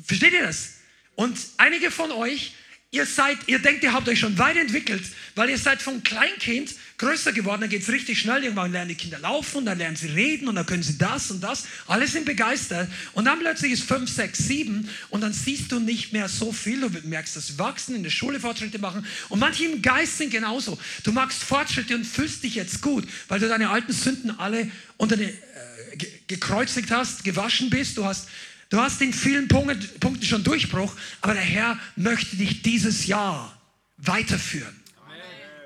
[0.05, 0.75] versteht ihr das?
[1.15, 2.53] Und einige von euch
[2.93, 5.05] Ihr seid, ihr denkt, ihr habt euch schon weit entwickelt,
[5.37, 8.43] weil ihr seid vom Kleinkind größer geworden, dann geht es richtig schnell.
[8.43, 11.31] Irgendwann lernen die Kinder laufen und dann lernen sie reden und dann können sie das
[11.31, 11.67] und das.
[11.87, 12.89] Alle sind begeistert.
[13.13, 16.81] Und dann plötzlich ist 5, 6, 7 und dann siehst du nicht mehr so viel.
[16.81, 19.07] Du merkst das Wachsen, in der Schule Fortschritte machen.
[19.29, 20.77] Und manche im Geist sind genauso.
[21.05, 25.17] Du machst Fortschritte und fühlst dich jetzt gut, weil du deine alten Sünden alle unter
[25.17, 27.97] den, äh, gekreuzigt hast, gewaschen bist.
[27.97, 28.27] Du hast
[28.71, 33.57] Du hast in vielen Punkten schon Durchbruch, aber der Herr möchte dich dieses Jahr
[33.99, 34.75] weiterführen.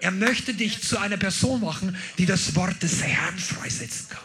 [0.01, 4.24] Er möchte dich zu einer Person machen, die das Wort des Herrn freisetzen kann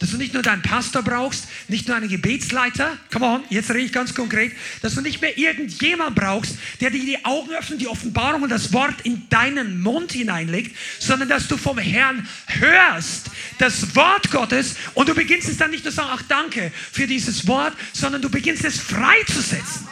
[0.00, 3.80] dass du nicht nur deinen Pastor brauchst, nicht nur einen Gebetsleiter, come on, jetzt rede
[3.80, 7.88] ich ganz konkret, dass du nicht mehr irgendjemand brauchst, der dir die Augen öffnet, die
[7.88, 13.94] Offenbarung und das Wort in deinen Mund hineinlegt, sondern dass du vom Herrn hörst, das
[13.96, 17.46] Wort Gottes und du beginnst es dann nicht nur zu sagen, ach danke für dieses
[17.46, 19.88] Wort, sondern du beginnst es freizusetzen.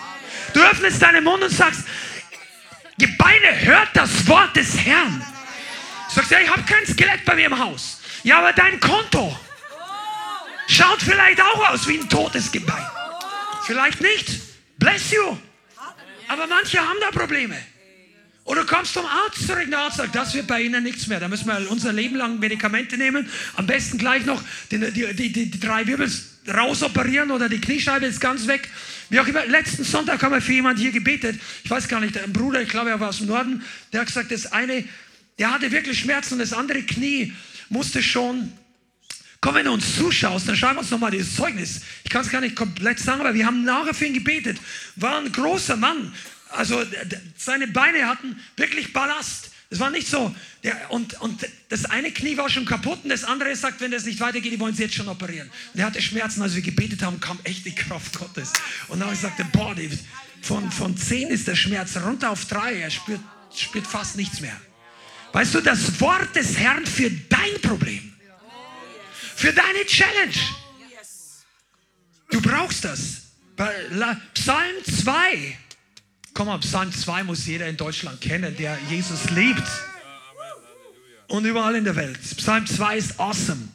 [0.52, 1.80] Du öffnest deinen Mund und sagst,
[2.98, 5.24] Gebeine, hört das Wort des Herrn.
[6.08, 8.00] Du sagst, ja, ich habe kein Skelett bei mir im Haus.
[8.22, 9.36] Ja, aber dein Konto.
[10.66, 12.86] Schaut vielleicht auch aus wie ein totes Gebein.
[13.64, 14.28] Vielleicht nicht.
[14.78, 15.36] Bless you.
[16.28, 17.56] Aber manche haben da Probleme.
[18.44, 21.18] Oder kommst zum Arzt zurück, der Arzt sagt, das wird bei Ihnen nichts mehr.
[21.18, 23.28] Da müssen wir unser Leben lang Medikamente nehmen.
[23.56, 26.10] Am besten gleich noch die, die, die, die drei Wirbel
[26.46, 28.68] rausoperieren oder die Kniescheibe ist ganz weg.
[29.08, 31.40] Wie auch immer, letzten Sonntag haben wir für jemanden hier gebetet.
[31.62, 33.62] Ich weiß gar nicht, ein Bruder, ich glaube, er war aus dem Norden,
[33.92, 34.84] der hat gesagt, das eine,
[35.38, 37.32] der hatte wirklich Schmerzen und das andere Knie
[37.70, 38.52] musste schon
[39.44, 41.82] Komm, wenn du uns zuschaust, dann schreib uns nochmal dieses Zeugnis.
[42.02, 44.56] Ich kann es gar nicht komplett sagen, aber wir haben nachher für ihn gebetet.
[44.96, 46.14] War ein großer Mann.
[46.48, 46.82] Also
[47.36, 49.50] seine Beine hatten wirklich Ballast.
[49.68, 50.34] Es war nicht so.
[50.62, 54.06] Der, und, und das eine Knie war schon kaputt und das andere sagt, wenn das
[54.06, 55.50] nicht weitergeht, die wollen sie jetzt schon operieren.
[55.74, 58.50] Und er hatte Schmerzen, als wir gebetet haben, kam echt die Kraft Gottes.
[58.88, 59.76] Und dann habe ich gesagt, boah,
[60.40, 62.76] von, von 10 ist der Schmerz runter auf 3.
[62.80, 63.20] Er spürt,
[63.54, 64.58] spürt fast nichts mehr.
[65.34, 68.13] Weißt du, das Wort des Herrn für dein Problem
[69.34, 70.34] für deine Challenge.
[72.30, 73.22] Du brauchst das.
[74.34, 75.58] Psalm 2.
[76.32, 79.62] Komm mal, Psalm 2 muss jeder in Deutschland kennen, der Jesus liebt.
[81.28, 82.18] Und überall in der Welt.
[82.36, 83.68] Psalm 2 ist awesome.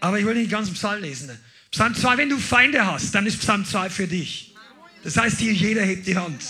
[0.00, 1.30] Aber ich will nicht ganz Psalm lesen.
[1.70, 4.54] Psalm 2, wenn du Feinde hast, dann ist Psalm 2 für dich.
[5.02, 6.42] Das heißt, hier jeder hebt die Hand.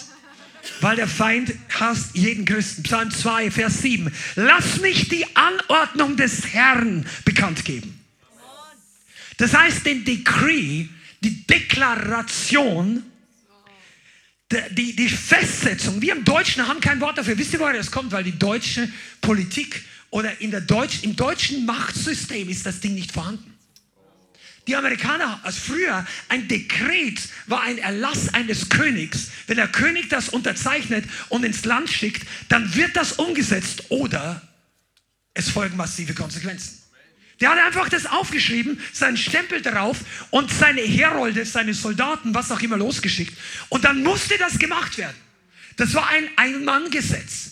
[0.80, 2.82] Weil der Feind hasst jeden Christen.
[2.84, 4.12] Psalm 2, Vers 7.
[4.36, 7.93] Lass mich die Anordnung des Herrn bekannt geben.
[9.36, 10.86] Das heißt, den Decree,
[11.20, 13.02] die Deklaration,
[14.70, 16.00] die, die Festsetzung.
[16.00, 17.36] Wir im Deutschen haben kein Wort dafür.
[17.36, 18.12] Wisst ihr, woher das kommt?
[18.12, 18.88] Weil die deutsche
[19.20, 23.52] Politik oder in der Deutsch, im deutschen Machtsystem ist das Ding nicht vorhanden.
[24.66, 29.28] Die Amerikaner, als früher, ein Dekret war ein Erlass eines Königs.
[29.46, 34.40] Wenn der König das unterzeichnet und ins Land schickt, dann wird das umgesetzt oder
[35.34, 36.83] es folgen massive Konsequenzen.
[37.44, 39.98] Der hat einfach das aufgeschrieben, seinen Stempel darauf
[40.30, 43.36] und seine Herolde, seine Soldaten, was auch immer losgeschickt.
[43.68, 45.14] Und dann musste das gemacht werden.
[45.76, 47.50] Das war ein Ein-Mann-Gesetz.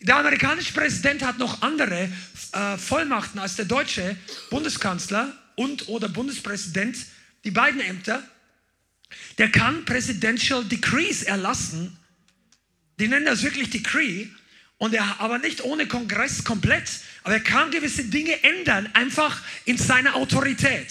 [0.00, 2.10] Der amerikanische Präsident hat noch andere
[2.50, 4.16] äh, Vollmachten als der deutsche
[4.50, 6.96] Bundeskanzler und oder Bundespräsident,
[7.44, 8.28] die beiden Ämter,
[9.38, 11.96] der kann Presidential Decrees erlassen.
[12.98, 14.26] Die nennen das wirklich Decree.
[14.78, 16.90] Und er, aber nicht ohne Kongress komplett.
[17.24, 20.86] Aber er kann gewisse Dinge ändern, einfach in seiner Autorität.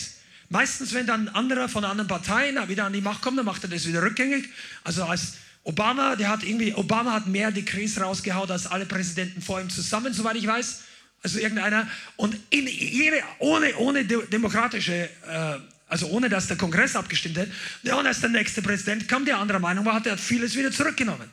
[0.50, 3.64] Meistens, wenn dann ein anderer von anderen Parteien wieder an die Macht kommt, dann macht
[3.64, 4.50] er das wieder rückgängig.
[4.84, 9.62] Also als Obama, der hat irgendwie, Obama hat mehr Decrees rausgehauen als alle Präsidenten vor
[9.62, 10.82] ihm zusammen, soweit ich weiß.
[11.22, 11.88] Also irgendeiner.
[12.18, 15.58] Und in jede, ohne, ohne demokratische, äh,
[15.88, 17.48] also ohne dass der Kongress abgestimmt hat,
[17.84, 21.30] und als der nächste Präsident kam, der anderer Meinung war, hat er vieles wieder zurückgenommen.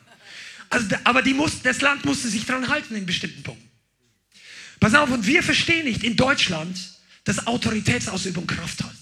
[0.69, 3.70] Also, aber die muss, das Land musste sich daran halten in bestimmten Punkten.
[4.81, 6.75] Pass auf, und wir verstehen nicht in Deutschland,
[7.23, 8.95] dass Autoritätsausübung Kraft hat.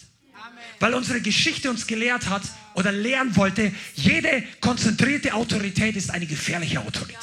[0.79, 2.43] Weil unsere Geschichte uns gelehrt hat
[2.75, 7.17] oder lehren wollte, jede konzentrierte Autorität ist eine gefährliche Autorität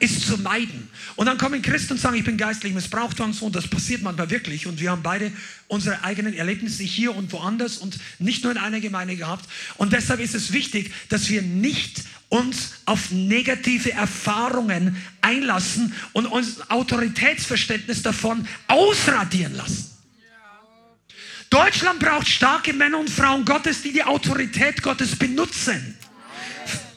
[0.00, 0.88] ist zu meiden.
[1.16, 4.30] Und dann kommen Christen und sagen, ich bin geistlich missbraucht worden und das passiert manchmal
[4.30, 4.66] wirklich.
[4.66, 5.30] Und wir haben beide
[5.68, 9.48] unsere eigenen Erlebnisse hier und woanders und nicht nur in einer Gemeinde gehabt.
[9.76, 16.70] Und deshalb ist es wichtig, dass wir nicht uns auf negative Erfahrungen einlassen und unser
[16.72, 19.90] Autoritätsverständnis davon ausradieren lassen.
[21.50, 25.98] Deutschland braucht starke Männer und Frauen Gottes, die die Autorität Gottes benutzen.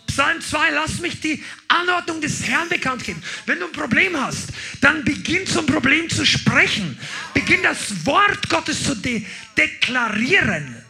[0.05, 3.23] Psalm 2, lass mich die Anordnung des Herrn bekannt geben.
[3.47, 6.99] Wenn du ein Problem hast, dann beginn zum Problem zu sprechen.
[7.33, 9.25] Beginn das Wort Gottes zu de
[9.57, 10.82] deklarieren.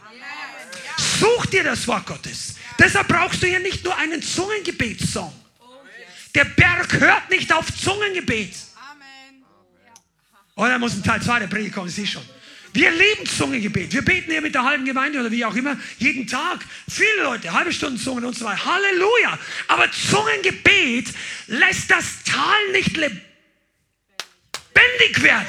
[1.24, 2.56] Such dir das Wort Gottes.
[2.78, 5.32] Deshalb brauchst du hier nicht nur einen Zungengebetssong.
[6.36, 8.54] Der Berg hört nicht auf Zungengebet.
[10.56, 12.24] Oh, da muss ein Teil 2 der Predigt kommen, sieh schon.
[12.74, 13.94] Wir lieben Zungengebet.
[13.94, 16.60] Wir beten hier mit der halben Gemeinde oder wie auch immer jeden Tag.
[16.90, 18.66] Viele Leute, halbe Stunden Zungen und so weiter.
[18.66, 19.40] Halleluja.
[19.70, 21.08] Aber Zungengebet
[21.48, 23.24] lässt das Tal nicht lebendig
[25.22, 25.48] werden.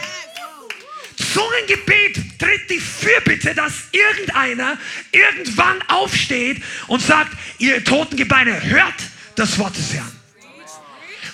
[1.35, 4.79] Zungengebet tritt die Fürbitte, dass irgendeiner
[5.11, 8.95] irgendwann aufsteht und sagt, ihr toten Gebeine, hört
[9.35, 10.13] das Wort des Herrn.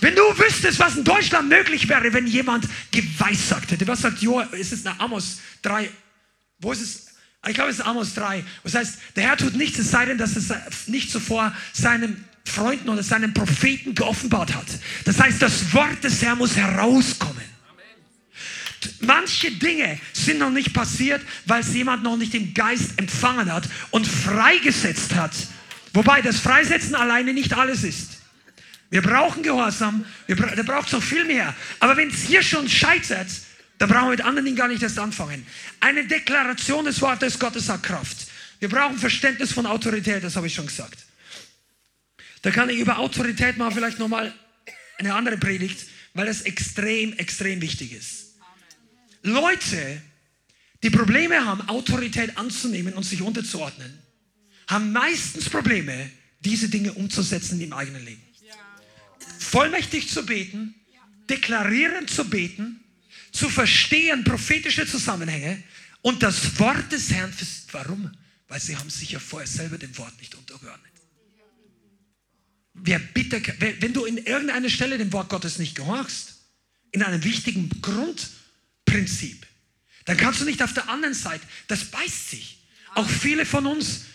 [0.01, 3.87] Wenn du wüsstest, was in Deutschland möglich wäre, wenn jemand geweissagt hätte.
[3.87, 4.49] Was sagt Joel?
[4.53, 5.91] Ist es nach Amos 3?
[6.61, 7.07] Wo ist es?
[7.47, 8.43] Ich glaube, es ist Amos 3.
[8.63, 10.49] Das heißt, der Herr tut nichts, es sei denn, dass es
[10.87, 14.67] nicht zuvor seinen Freunden oder seinen Propheten geoffenbart hat.
[15.05, 17.40] Das heißt, das Wort des Herrn muss herauskommen.
[19.01, 23.69] Manche Dinge sind noch nicht passiert, weil es jemand noch nicht im Geist empfangen hat
[23.91, 25.33] und freigesetzt hat.
[25.93, 28.21] Wobei das Freisetzen alleine nicht alles ist.
[28.91, 31.55] Wir brauchen Gehorsam, wir bra da braucht es noch viel mehr.
[31.79, 33.29] Aber wenn es hier schon scheitert,
[33.79, 35.47] dann brauchen wir mit anderen Dingen gar nicht erst anfangen.
[35.81, 38.27] Eine Deklaration des Wortes Gottes hat Kraft.
[38.59, 40.99] Wir brauchen Verständnis von Autorität, das habe ich schon gesagt.
[42.43, 44.35] Da kann ich über Autorität mal vielleicht nochmal
[44.99, 48.30] eine andere Predigt, weil das extrem, extrem wichtig ist.
[49.23, 50.03] Leute,
[50.83, 53.99] die Probleme haben, Autorität anzunehmen und sich unterzuordnen,
[54.67, 56.11] haben meistens Probleme,
[56.41, 58.31] diese Dinge umzusetzen im eigenen Leben
[59.51, 60.75] vollmächtig zu beten,
[61.29, 62.81] deklarierend zu beten,
[63.33, 65.63] zu verstehen prophetische Zusammenhänge
[66.03, 67.33] und das Wort des Herrn.
[67.73, 68.11] Warum?
[68.49, 70.93] Weil sie haben sich ja vorher selber dem Wort nicht untergeordnet.
[72.75, 73.43] Wer bitte,
[73.81, 76.37] wenn du in irgendeiner Stelle dem Wort Gottes nicht gehorchst,
[76.93, 77.69] in einem wichtigen
[78.91, 79.47] Grundprinzip,
[80.05, 82.59] dann kannst du nicht auf der anderen Seite, das beißt sich.
[82.95, 84.07] Auch viele von uns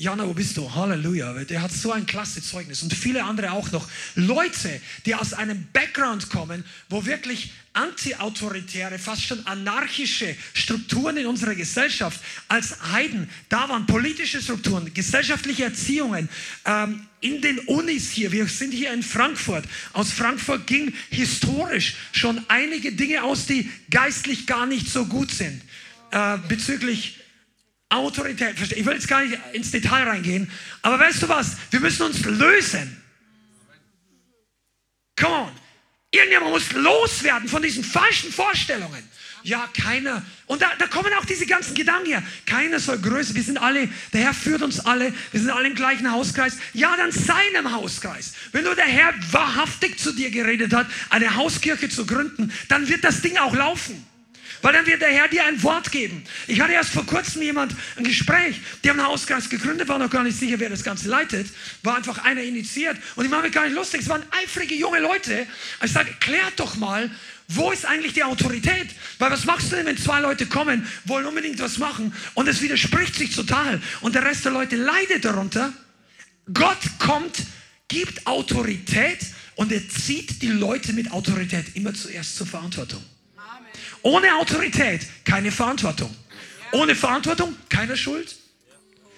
[0.00, 0.74] Jana, wo bist du?
[0.74, 1.44] Halleluja.
[1.44, 3.86] Der hat so ein klasse Zeugnis und viele andere auch noch.
[4.14, 11.54] Leute, die aus einem Background kommen, wo wirklich antiautoritäre, fast schon anarchische Strukturen in unserer
[11.54, 16.30] Gesellschaft als Heiden, da waren politische Strukturen, gesellschaftliche Erziehungen,
[16.64, 19.66] ähm, in den Unis hier, wir sind hier in Frankfurt.
[19.92, 25.60] Aus Frankfurt ging historisch schon einige Dinge aus, die geistlich gar nicht so gut sind.
[26.10, 27.19] Äh, bezüglich
[27.90, 28.54] Autorität.
[28.72, 30.50] Ich will jetzt gar nicht ins Detail reingehen,
[30.82, 31.56] aber weißt du was?
[31.70, 32.96] Wir müssen uns lösen.
[35.18, 35.52] Come on.
[36.12, 39.08] Irgendjemand muss loswerden von diesen falschen Vorstellungen.
[39.42, 40.22] Ja, keiner.
[40.46, 42.22] Und da, da kommen auch diese ganzen Gedanken her.
[42.46, 43.34] Keiner soll größer.
[43.34, 45.14] Wir sind alle, der Herr führt uns alle.
[45.32, 46.58] Wir sind alle im gleichen Hauskreis.
[46.74, 48.32] Ja, dann seinem Hauskreis.
[48.52, 53.04] Wenn nur der Herr wahrhaftig zu dir geredet hat, eine Hauskirche zu gründen, dann wird
[53.04, 54.04] das Ding auch laufen.
[54.62, 56.24] Weil dann wird der Herr dir ein Wort geben.
[56.46, 60.10] Ich hatte erst vor kurzem jemand ein Gespräch, die haben einen Hauskreis gegründet, war noch
[60.10, 61.48] gar nicht sicher, wer das Ganze leitet.
[61.82, 62.96] War einfach einer initiiert.
[63.16, 64.02] Und ich mache mich gar nicht lustig.
[64.02, 65.46] Es waren eifrige junge Leute.
[65.82, 67.10] Ich sage, klärt doch mal,
[67.48, 68.88] wo ist eigentlich die Autorität?
[69.18, 72.62] Weil was machst du denn, wenn zwei Leute kommen, wollen unbedingt was machen und es
[72.62, 75.72] widerspricht sich total und der Rest der Leute leidet darunter?
[76.52, 77.42] Gott kommt,
[77.88, 79.18] gibt Autorität
[79.56, 83.02] und er zieht die Leute mit Autorität immer zuerst zur Verantwortung.
[84.02, 86.14] Ohne Autorität keine Verantwortung.
[86.72, 88.36] Ohne Verantwortung, keiner schuld.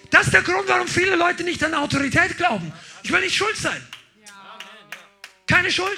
[0.09, 2.71] Das ist der Grund, warum viele Leute nicht an Autorität glauben.
[3.03, 3.81] Ich will nicht schuld sein.
[5.47, 5.97] Keine Schuld.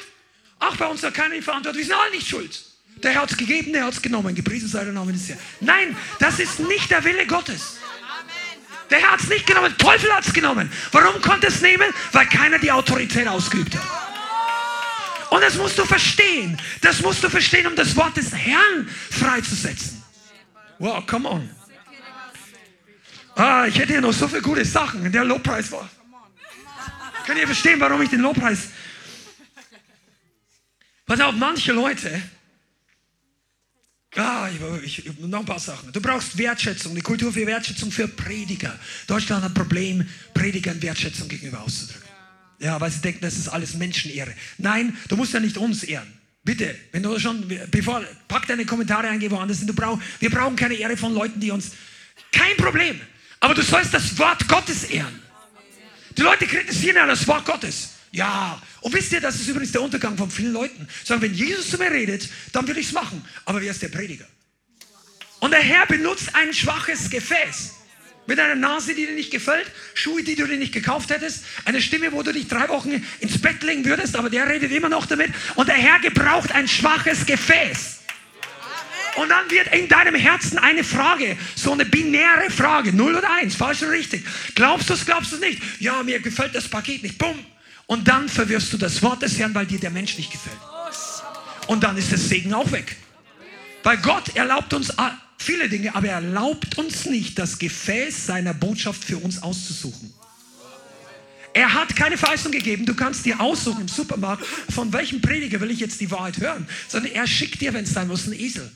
[0.59, 1.79] Auch bei uns da keine Verantwortung.
[1.79, 2.63] Wir sind alle nicht schuld.
[3.03, 4.33] Der Herr hat es gegeben, der hat es genommen.
[4.35, 5.39] Gepriesen sei der Name des Herrn.
[5.59, 7.77] Nein, das ist nicht der Wille Gottes.
[8.89, 10.71] Der Herr hat es nicht genommen, der Teufel hat es genommen.
[10.91, 11.91] Warum konnte es nehmen?
[12.11, 13.83] Weil keiner die Autorität ausgeübt hat.
[15.35, 16.57] Und das musst du verstehen.
[16.79, 20.01] Das musst du verstehen, um das Wort des Herrn freizusetzen.
[20.79, 21.49] Wow, come on.
[23.35, 25.11] Ah, ich hätte hier noch so viele gute Sachen.
[25.11, 25.89] Der Lobpreis war.
[27.25, 28.69] Könnt ihr verstehen, warum ich den Lobpreis.
[31.05, 32.21] Pass auf, manche Leute.
[34.15, 34.47] Ah,
[34.83, 35.91] ich, ich, noch ein paar Sachen.
[35.91, 38.79] Du brauchst Wertschätzung, eine Kultur für Wertschätzung für Prediger.
[39.05, 42.04] Deutschland hat ein Problem, Predigern Wertschätzung gegenüber auszudrücken.
[42.59, 44.33] Ja, weil sie denken, das ist alles Menschenehre.
[44.57, 46.07] Nein, du musst ja nicht uns ehren.
[46.43, 49.75] Bitte, wenn du schon, bevor, pack deine Kommentare ein, geh woanders hin.
[49.75, 51.71] Brauch, wir brauchen keine Ehre von Leuten, die uns,
[52.31, 53.01] kein Problem.
[53.39, 55.21] Aber du sollst das Wort Gottes ehren.
[56.17, 57.89] Die Leute kritisieren ja das Wort Gottes.
[58.11, 60.87] Ja, und wisst ihr, das ist übrigens der Untergang von vielen Leuten.
[61.03, 63.25] Sagen, wenn Jesus zu mir redet, dann will ich es machen.
[63.43, 64.25] Aber wer ist der Prediger?
[65.39, 67.73] Und der Herr benutzt ein schwaches Gefäß.
[68.27, 71.81] Mit einer Nase, die dir nicht gefällt, Schuhe, die du dir nicht gekauft hättest, eine
[71.81, 75.05] Stimme, wo du dich drei Wochen ins Bett legen würdest, aber der redet immer noch
[75.05, 75.31] damit.
[75.55, 77.99] Und der Herr gebraucht ein schwaches Gefäß.
[79.15, 83.55] Und dann wird in deinem Herzen eine Frage, so eine binäre Frage, 0 oder 1,
[83.55, 84.25] falsch oder richtig.
[84.55, 85.61] Glaubst du es, glaubst du es nicht?
[85.79, 87.17] Ja, mir gefällt das Paket nicht.
[87.17, 87.39] Bumm.
[87.87, 90.57] Und dann verwirrst du das Wort des Herrn, weil dir der Mensch nicht gefällt.
[91.67, 92.95] Und dann ist der Segen auch weg.
[93.83, 94.97] Weil Gott erlaubt uns
[95.37, 100.13] viele Dinge, aber er erlaubt uns nicht, das Gefäß seiner Botschaft für uns auszusuchen.
[101.53, 102.85] Er hat keine Verheißung gegeben.
[102.85, 106.67] Du kannst dir aussuchen im Supermarkt, von welchem Prediger will ich jetzt die Wahrheit hören.
[106.89, 108.69] Sondern er schickt dir, wenn es sein muss, einen Esel.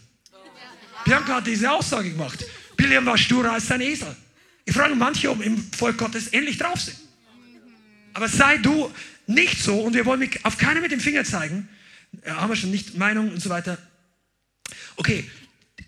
[1.03, 2.45] Bianca hat diese Aussage gemacht.
[2.77, 4.15] William war sturer als sein Esel.
[4.63, 6.95] Ich frage manche, ob im Volk Gottes ähnlich drauf sind.
[8.13, 8.89] Aber sei du
[9.27, 11.67] nicht so, und wir wollen auf keinen mit dem Finger zeigen,
[12.25, 13.77] haben wir schon nicht Meinung und so weiter.
[14.95, 15.29] Okay,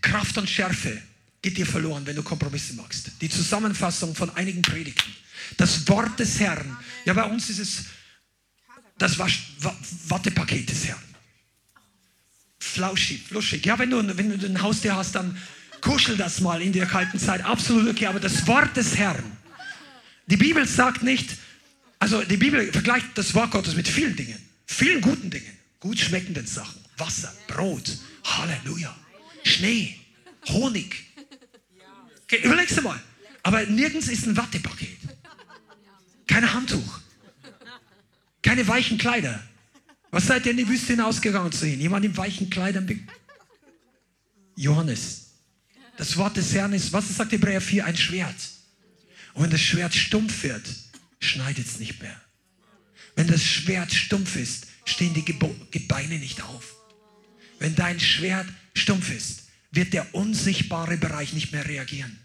[0.02, 1.02] Kraft und Schärfe
[1.41, 3.12] geht dir verloren, wenn du Kompromisse machst.
[3.22, 5.12] Die Zusammenfassung von einigen Predigten.
[5.58, 6.78] Das Wort des Herrn.
[7.06, 7.86] Ja, bei uns ist es
[8.97, 11.04] das Wattepaket des Herrn.
[12.60, 13.66] Flauschig, fluschig.
[13.66, 15.36] Ja, wenn du, wenn du ein Haustier hast, dann
[15.82, 17.43] kuschel das mal in der kalten Zeit.
[17.43, 18.06] Absolut okay.
[18.06, 19.24] Aber das Wort des Herrn.
[20.28, 21.38] Die Bibel sagt nicht,
[21.99, 24.38] also die Bibel vergleicht das Wort Gottes mit vielen Dingen.
[24.68, 25.58] Vielen guten Dingen.
[25.80, 26.80] Gut schmeckenden Sachen.
[26.97, 27.97] Wasser, Brot.
[28.24, 28.95] Halleluja.
[29.43, 29.99] Schnee,
[30.49, 30.95] Honig.
[32.23, 32.99] Okay, überlegst du mal.
[33.43, 34.97] Aber nirgends ist ein Wattepaket.
[36.27, 36.99] Kein Handtuch.
[38.41, 39.41] Keine weichen Kleider.
[40.11, 41.79] Was seid ihr in die Wüste hinausgegangen zu sehen?
[41.79, 43.07] Jemand in weichen Kleidern?
[44.55, 45.31] Johannes.
[45.97, 47.85] Das Wort des Herrn ist, was sagt Hebräer 4?
[47.85, 48.35] Ein Schwert.
[49.33, 50.67] Und wenn das Schwert stumpf wird,
[51.19, 52.19] schneidet es nicht mehr.
[53.15, 56.75] Wenn das Schwert stumpf ist, stehen die Gebeine nicht auf.
[57.59, 62.19] Wenn dein Schwert stumpf ist, wird der unsichtbare Bereich nicht mehr reagieren.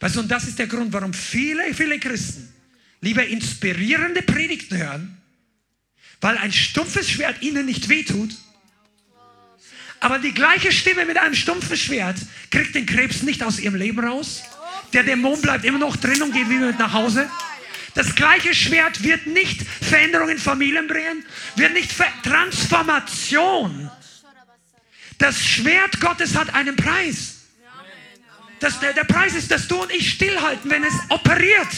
[0.00, 2.52] Weißt du, und das ist der Grund, warum viele, viele Christen
[3.00, 5.16] lieber inspirierende Predigten hören,
[6.20, 8.30] weil ein stumpfes Schwert ihnen nicht wehtut,
[10.02, 12.16] aber die gleiche Stimme mit einem stumpfen Schwert
[12.50, 14.42] kriegt den Krebs nicht aus ihrem Leben raus.
[14.92, 17.30] Der Dämon bleibt immer noch drin und geht wieder mit nach Hause.
[17.94, 23.92] Das gleiche Schwert wird nicht Veränderung in Familien bringen, wird nicht Ver Transformation
[25.18, 27.42] das Schwert Gottes hat einen Preis.
[28.60, 31.68] Das, der, der Preis ist, dass du und ich stillhalten, wenn es operiert.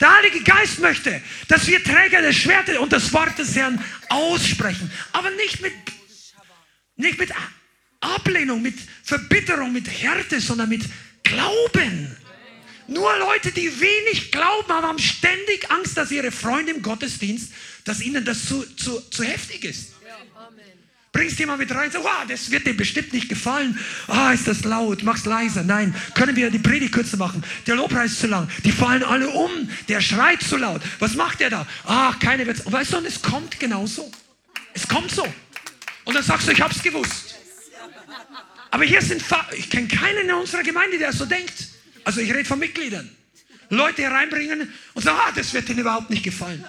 [0.00, 4.90] Der Heilige Geist möchte, dass wir Träger des Schwertes und des Wortes Herrn aussprechen.
[5.12, 5.72] Aber nicht mit,
[6.96, 7.32] nicht mit
[8.00, 10.84] Ablehnung, mit Verbitterung, mit Härte, sondern mit
[11.22, 12.16] Glauben.
[12.88, 17.52] Nur Leute, die wenig glauben, haben ständig Angst, dass ihre Freunde im Gottesdienst,
[17.84, 19.95] dass ihnen das zu, zu, zu heftig ist.
[21.16, 23.78] Bringst jemand mit rein, so, wow, das wird dir bestimmt nicht gefallen.
[24.06, 25.62] Ah, ist das laut, mach's leiser.
[25.62, 27.42] Nein, können wir die Predigt kürzer machen.
[27.66, 28.50] Der Lobpreis ist zu lang.
[28.64, 29.50] Die fallen alle um.
[29.88, 30.82] Der schreit zu laut.
[30.98, 31.66] Was macht der da?
[31.86, 32.70] Ach, keine wird.
[32.70, 34.12] Weißt du, und es kommt genauso.
[34.74, 35.26] Es kommt so.
[36.04, 37.36] Und dann sagst du, ich hab's gewusst.
[38.70, 39.24] Aber hier sind,
[39.56, 41.68] ich kenne keinen in unserer Gemeinde, der so denkt.
[42.04, 43.08] Also ich rede von Mitgliedern.
[43.70, 46.62] Leute hereinbringen und sagen, ah, das wird denen überhaupt nicht gefallen.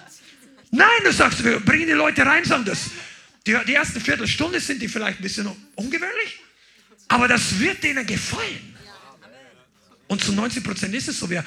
[0.70, 2.78] Nein, du sagst, wir bringen die Leute rein, sagen das
[3.48, 6.38] die, die erste Viertelstunde sind die vielleicht ein bisschen ungewöhnlich,
[7.08, 8.76] aber das wird denen gefallen.
[10.06, 11.28] Und zu 90 Prozent ist es so.
[11.28, 11.44] Wir,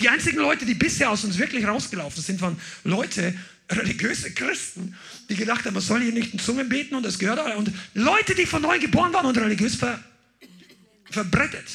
[0.00, 3.34] die einzigen Leute, die bisher aus uns wirklich rausgelaufen sind, waren Leute,
[3.70, 4.94] religiöse Christen,
[5.28, 7.56] die gedacht haben, man soll hier nicht in Zungen beten und das gehört.
[7.56, 10.02] Und Leute, die von neu geboren waren und religiös ver,
[11.10, 11.66] verbrettet.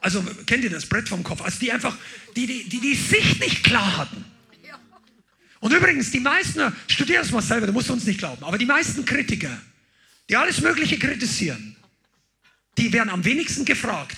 [0.00, 1.40] Also kennt ihr das Brett vom Kopf?
[1.40, 1.96] Also die einfach,
[2.36, 4.24] die die, die, die Sicht nicht klar hatten.
[5.62, 8.66] Und übrigens, die meisten, studier das mal selber, du musst uns nicht glauben, aber die
[8.66, 9.56] meisten Kritiker,
[10.28, 11.76] die alles Mögliche kritisieren,
[12.76, 14.16] die werden am wenigsten gefragt,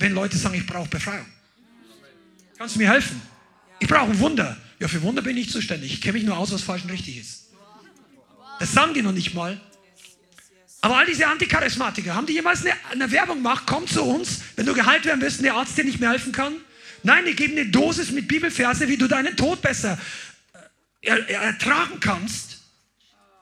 [0.00, 1.26] wenn Leute sagen, ich brauche Befreiung.
[2.58, 3.22] Kannst du mir helfen?
[3.78, 4.56] Ich brauche ein Wunder.
[4.80, 5.92] Ja, für Wunder bin ich zuständig.
[5.92, 7.50] Ich kenne mich nur aus, was falsch und richtig ist.
[8.58, 9.60] Das sagen die noch nicht mal.
[10.80, 13.62] Aber all diese Anticharismatiker, haben die jemals eine, eine Werbung gemacht?
[13.64, 16.32] Komm zu uns, wenn du geheilt werden willst und der Arzt dir nicht mehr helfen
[16.32, 16.54] kann?
[17.04, 19.96] Nein, die geben eine Dosis mit Bibelverse, wie du deinen Tod besser
[21.02, 22.60] ertragen kannst,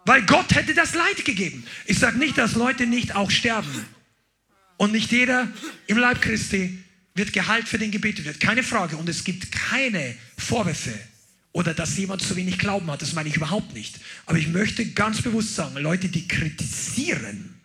[0.04, 1.64] weil Gott hätte das Leid gegeben.
[1.86, 3.84] Ich sage nicht, dass Leute nicht auch sterben.
[4.76, 5.48] Und nicht jeder
[5.86, 6.78] im Leib Christi
[7.14, 8.40] wird geheilt, für den gebetet wird.
[8.40, 8.96] Keine Frage.
[8.96, 10.94] Und es gibt keine Vorwürfe
[11.52, 13.02] oder dass jemand zu wenig Glauben hat.
[13.02, 13.96] Das meine ich überhaupt nicht.
[14.26, 17.61] Aber ich möchte ganz bewusst sagen, Leute, die kritisieren,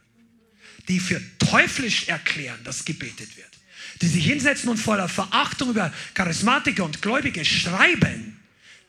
[0.87, 3.51] die für teuflisch erklären, dass gebetet wird,
[4.01, 8.32] die sich hinsetzen und voller Verachtung über Charismatiker und Gläubige schreiben,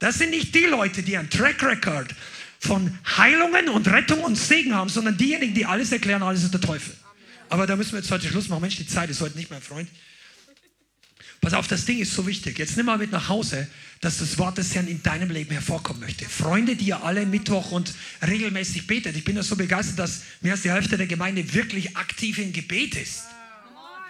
[0.05, 2.15] das sind nicht die Leute, die einen Track Record
[2.59, 6.61] von Heilungen und Rettung und Segen haben, sondern diejenigen, die alles erklären, alles ist der
[6.61, 6.95] Teufel.
[7.49, 8.61] Aber da müssen wir jetzt heute Schluss machen.
[8.61, 9.89] Mensch, die Zeit ist heute nicht mein Freund.
[11.41, 12.59] Pass auf, das Ding ist so wichtig.
[12.59, 13.67] Jetzt nimm mal mit nach Hause,
[14.03, 16.27] dass das Wort des Herrn in deinem Leben hervorkommen möchte.
[16.27, 17.95] Freunde, die ihr alle Mittwoch und
[18.27, 19.17] regelmäßig betet.
[19.17, 22.53] Ich bin ja so begeistert, dass mehr als die Hälfte der Gemeinde wirklich aktiv im
[22.53, 23.23] Gebet ist.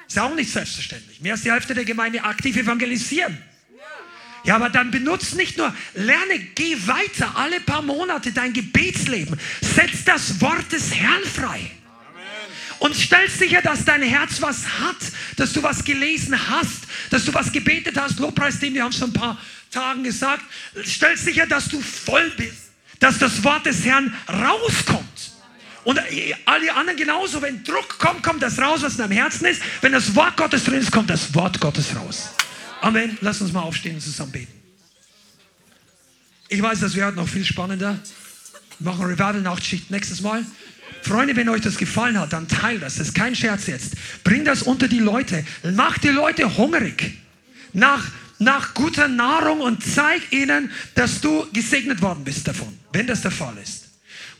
[0.08, 1.20] Ist auch nicht selbstverständlich.
[1.20, 3.38] Mehr als die Hälfte der Gemeinde aktiv evangelisieren.
[4.44, 9.40] Ja, aber dann benutzt nicht nur, lerne, geh weiter alle paar Monate dein Gebetsleben.
[9.62, 11.70] Setz das Wort des Herrn frei.
[12.78, 14.96] Und stell sicher, dass dein Herz was hat,
[15.36, 18.18] dass du was gelesen hast, dass du was gebetet hast.
[18.18, 19.38] Lobpreis dem, wir haben es schon ein paar
[19.70, 20.44] Tagen gesagt.
[20.84, 25.32] Stell sicher, dass du voll bist, dass das Wort des Herrn rauskommt.
[25.84, 25.98] Und
[26.46, 29.62] alle anderen genauso, wenn Druck kommt, kommt das raus, was in deinem Herzen ist.
[29.80, 32.30] Wenn das Wort Gottes drin ist, kommt das Wort Gottes raus.
[32.84, 33.16] Amen.
[33.22, 34.52] Lass uns mal aufstehen und zusammen beten.
[36.50, 37.98] Ich weiß, das wird noch viel spannender.
[38.78, 40.44] Wir machen Revival-Nachtschicht nächstes Mal.
[41.00, 42.96] Freunde, wenn euch das gefallen hat, dann teilt das.
[42.96, 43.94] Das ist kein Scherz jetzt.
[44.22, 45.46] Bring das unter die Leute.
[45.72, 47.16] Mach die Leute hungrig
[47.72, 48.04] nach,
[48.38, 53.30] nach guter Nahrung und zeig ihnen, dass du gesegnet worden bist davon, wenn das der
[53.30, 53.88] Fall ist.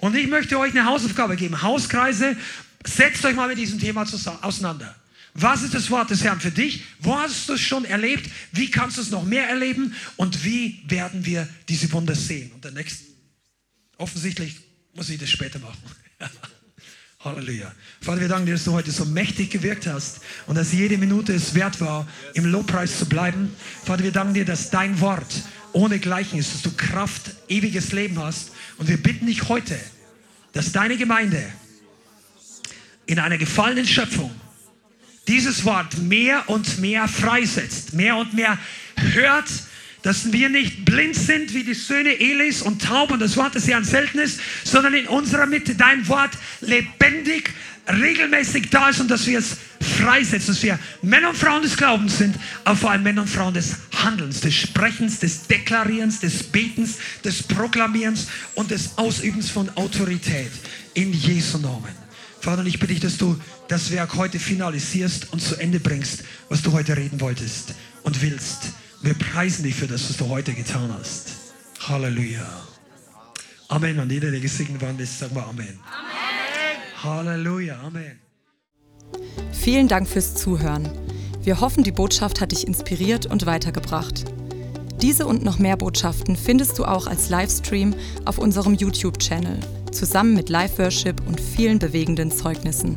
[0.01, 1.63] Und ich möchte euch eine Hausaufgabe geben.
[1.63, 2.37] Hauskreise,
[2.85, 4.05] setzt euch mal mit diesem Thema
[4.43, 4.95] auseinander.
[5.35, 6.85] Was ist das Wort des Herrn für dich?
[7.01, 8.31] Wo hast du es schon erlebt?
[8.53, 9.95] Wie kannst du es noch mehr erleben?
[10.17, 12.53] Und wie werden wir diese Wunder sehen?
[12.53, 13.05] Und der nächste,
[13.99, 14.57] offensichtlich
[14.95, 15.83] muss ich das später machen.
[17.25, 17.75] Halleluja.
[18.01, 21.33] Vater, wir danken dir, dass du heute so mächtig gewirkt hast und dass jede Minute
[21.33, 23.51] es wert war, im Lobpreis zu bleiben.
[23.85, 28.21] Vater, wir danken dir, dass dein Wort ohne Gleichen ist, dass du Kraft, ewiges Leben
[28.21, 28.53] hast.
[28.79, 29.77] Und wir bitten dich heute,
[30.53, 31.45] dass deine Gemeinde
[33.07, 34.31] in einer gefallenen Schöpfung
[35.29, 38.59] dieses Wort mehr und mehr freisetzt, mehr und mehr
[38.97, 39.49] hört,
[40.03, 43.67] dass wir nicht blind sind wie die Söhne Elis und taub und das Wort des
[43.67, 47.55] Herrn selten ist, sondern in unserer Mitte dein Wort lebendig,
[47.89, 52.19] regelmäßig da ist und dass wir es freisetzen, dass wir Männer und Frauen des Glaubens
[52.19, 56.97] sind, aber vor allem Männer und Frauen des Handelns, des Sprechens, des Deklarierens, des Betens,
[57.25, 60.53] des Proklamierens und des Ausübens von Autorität
[60.93, 62.05] in Jesu Namen.
[62.41, 66.63] Vater, ich bitte dich, dass du das Werk heute finalisierst und zu Ende bringst, was
[66.63, 68.73] du heute reden wolltest und willst.
[69.03, 71.29] Wir preisen dich für das, was du heute getan hast.
[71.81, 72.47] Halleluja.
[73.69, 73.99] Amen.
[73.99, 75.67] Und jeder, der gesegnet worden ist, sagen wir Amen.
[75.69, 77.03] Amen.
[77.03, 77.81] Halleluja.
[77.81, 78.19] Amen.
[79.53, 80.91] Vielen Dank fürs Zuhören.
[81.43, 84.25] Wir hoffen, die Botschaft hat dich inspiriert und weitergebracht.
[85.03, 89.61] Diese und noch mehr Botschaften findest du auch als Livestream auf unserem YouTube-Channel
[89.93, 92.97] zusammen mit Live-Worship und vielen bewegenden Zeugnissen.